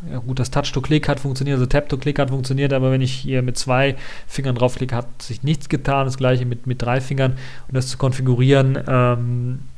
[0.10, 3.58] ja gut, das Touch-to-Click hat funktioniert, also Tap-to-Click hat funktioniert, aber wenn ich hier mit
[3.58, 3.96] zwei
[4.26, 6.06] Fingern draufklicke, hat sich nichts getan.
[6.06, 7.34] Das gleiche mit, mit drei Fingern.
[7.68, 9.73] Und das zu konfigurieren, ähm, äh,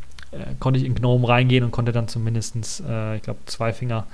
[0.59, 2.55] konnte ich in GNOME reingehen und konnte dann zumindest,
[2.87, 4.05] äh, ich glaube, zwei Finger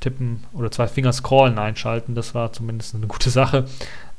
[0.00, 2.14] tippen oder zwei Finger scrollen einschalten.
[2.14, 3.66] Das war zumindest eine gute Sache.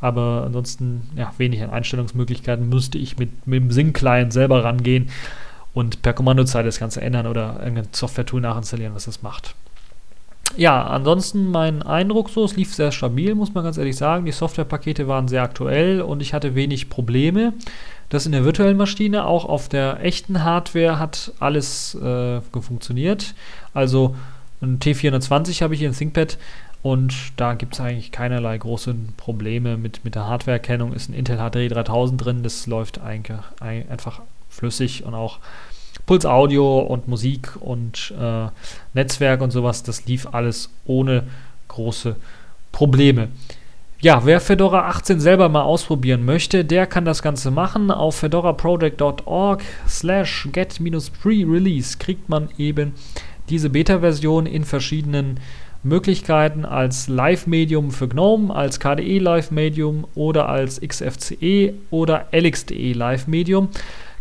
[0.01, 5.10] Aber ansonsten, ja, wenig an Einstellungsmöglichkeiten müsste ich mit, mit dem Sync-Client selber rangehen
[5.74, 9.55] und per Kommandozeit das Ganze ändern oder irgendein Software-Tool nachinstallieren, was das macht.
[10.57, 14.26] Ja, ansonsten mein Eindruck so, es lief sehr stabil, muss man ganz ehrlich sagen.
[14.26, 17.53] Die Softwarepakete waren sehr aktuell und ich hatte wenig Probleme.
[18.10, 23.36] Das in der virtuellen Maschine, auch auf der echten Hardware hat alles äh, funktioniert.
[23.74, 24.16] Also
[24.62, 26.38] ein T420 habe ich hier, ein ThinkPad,
[26.82, 30.93] und da gibt es eigentlich keinerlei große Probleme mit, mit der Hardwareerkennung.
[30.93, 35.39] Ist ein Intel HD 3000 drin, das läuft eigentlich einfach flüssig und auch
[36.05, 38.47] Puls Audio und Musik und äh,
[38.93, 41.28] Netzwerk und sowas, das lief alles ohne
[41.68, 42.16] große
[42.72, 43.28] Probleme.
[44.02, 47.91] Ja, wer Fedora 18 selber mal ausprobieren möchte, der kann das Ganze machen.
[47.91, 52.93] Auf fedoraproject.org slash get-pre-release kriegt man eben
[53.50, 55.41] diese Beta-Version in verschiedenen
[55.84, 63.68] Möglichkeiten als Live-Medium für GNOME, als KDE Live-Medium oder als XFCE oder LXDE Live-Medium.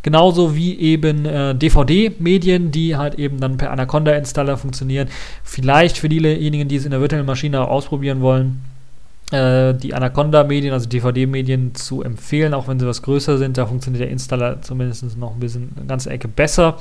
[0.03, 5.07] Genauso wie eben äh, DVD-Medien, die halt eben dann per Anaconda-Installer funktionieren.
[5.45, 8.61] Vielleicht für diejenigen, die es in der virtuellen Maschine ausprobieren wollen,
[9.31, 13.59] die Anaconda-Medien, also DVD-Medien, zu empfehlen, auch wenn sie was größer sind.
[13.59, 16.79] Da funktioniert der Installer zumindest noch ein bisschen eine ganze Ecke besser.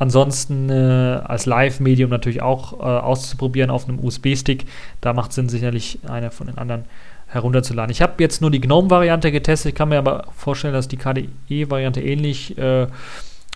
[0.00, 4.64] Ansonsten äh, als Live-Medium natürlich auch äh, auszuprobieren auf einem USB-Stick.
[5.02, 6.86] Da macht es Sinn, sicherlich einer von den anderen
[7.26, 7.90] herunterzuladen.
[7.90, 9.72] Ich habe jetzt nur die GNOME-Variante getestet.
[9.72, 12.86] Ich kann mir aber vorstellen, dass die KDE-Variante ähnlich äh,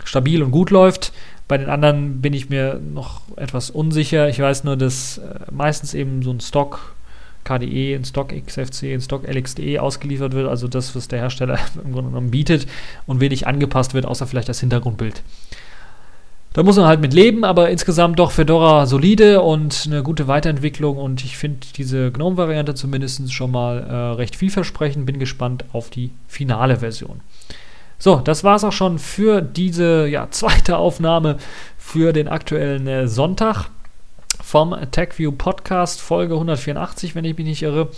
[0.05, 1.14] stabil und gut läuft.
[1.49, 4.28] Bei den anderen bin ich mir noch etwas unsicher.
[4.28, 6.95] Ich weiß nur, dass äh, meistens eben so ein Stock
[7.45, 11.92] KDE, in Stock XFC, in Stock LXDE ausgeliefert wird, also das, was der Hersteller im
[11.92, 12.66] Grunde genommen bietet
[13.07, 15.22] und wenig angepasst wird, außer vielleicht das Hintergrundbild.
[16.55, 20.99] Da muss man halt mit leben, aber insgesamt doch Fedora solide und eine gute Weiterentwicklung
[20.99, 25.05] und ich finde diese GNOME-Variante zumindest schon mal äh, recht vielversprechend.
[25.05, 27.22] Bin gespannt auf die finale Version.
[27.99, 31.38] So, das war es auch schon für diese ja, zweite Aufnahme
[31.76, 33.66] für den aktuellen äh, Sonntag
[34.43, 37.89] vom TechView Podcast, Folge 184, wenn ich mich nicht irre.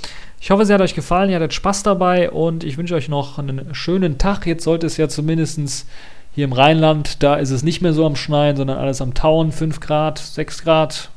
[0.40, 3.38] Ich hoffe, es hat euch gefallen, ihr hattet Spaß dabei und ich wünsche euch noch
[3.38, 4.46] einen schönen Tag.
[4.46, 5.86] Jetzt sollte es ja zumindest
[6.34, 9.52] hier im Rheinland, da ist es nicht mehr so am Schneien, sondern alles am Tauen.
[9.52, 11.10] 5 Grad, 6 Grad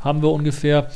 [0.00, 0.90] haben wir ungefähr,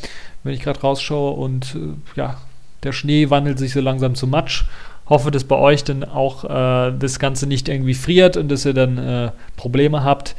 [0.44, 1.32] wenn ich gerade rausschaue.
[1.32, 2.36] Und äh, ja,
[2.82, 4.64] der Schnee wandelt sich so langsam zu Matsch.
[5.08, 8.74] Hoffe, dass bei euch dann auch äh, das Ganze nicht irgendwie friert und dass ihr
[8.74, 10.36] dann äh, Probleme habt.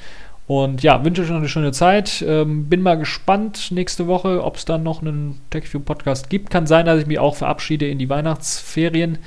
[0.52, 2.22] Und ja, wünsche euch noch eine schöne Zeit.
[2.28, 6.50] Ähm, bin mal gespannt nächste Woche, ob es dann noch einen TechView-Podcast gibt.
[6.50, 9.20] Kann sein, dass ich mich auch verabschiede in die Weihnachtsferien.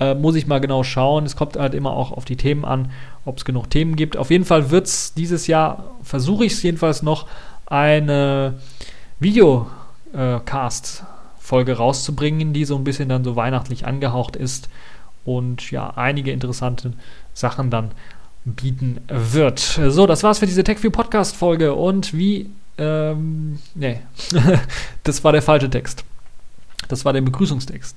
[0.00, 1.26] Äh, muss ich mal genau schauen.
[1.26, 2.90] Es kommt halt immer auch auf die Themen an,
[3.24, 4.16] ob es genug Themen gibt.
[4.16, 7.28] Auf jeden Fall wird es dieses Jahr, versuche ich es jedenfalls noch,
[7.66, 8.54] eine
[9.20, 14.68] Videocast-Folge rauszubringen, die so ein bisschen dann so weihnachtlich angehaucht ist
[15.24, 16.94] und ja, einige interessante
[17.32, 17.92] Sachen dann
[18.44, 19.58] bieten wird.
[19.58, 24.00] So, das war's für diese TechView Podcast Folge und wie ähm, nee,
[25.04, 26.04] das war der falsche Text.
[26.88, 27.96] Das war der Begrüßungstext.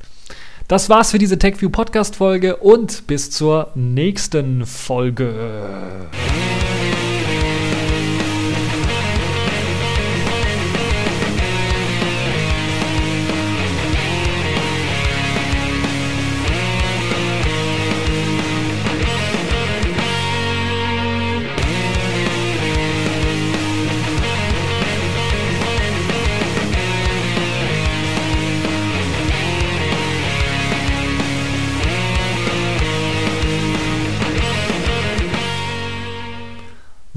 [0.68, 6.10] Das war's für diese TechView Podcast Folge und bis zur nächsten Folge.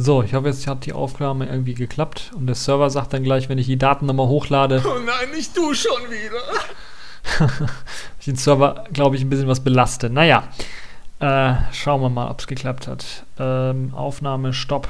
[0.03, 3.51] So, ich hoffe, jetzt hat die Aufnahme irgendwie geklappt und der Server sagt dann gleich,
[3.51, 4.83] wenn ich die Daten nochmal hochlade.
[4.83, 7.51] Oh nein, nicht du schon wieder.
[8.19, 10.09] ich den Server, glaube ich, ein bisschen was belaste.
[10.09, 10.45] Naja,
[11.19, 13.27] äh, schauen wir mal, ob es geklappt hat.
[13.39, 14.89] Ähm, Aufnahme, Stopp.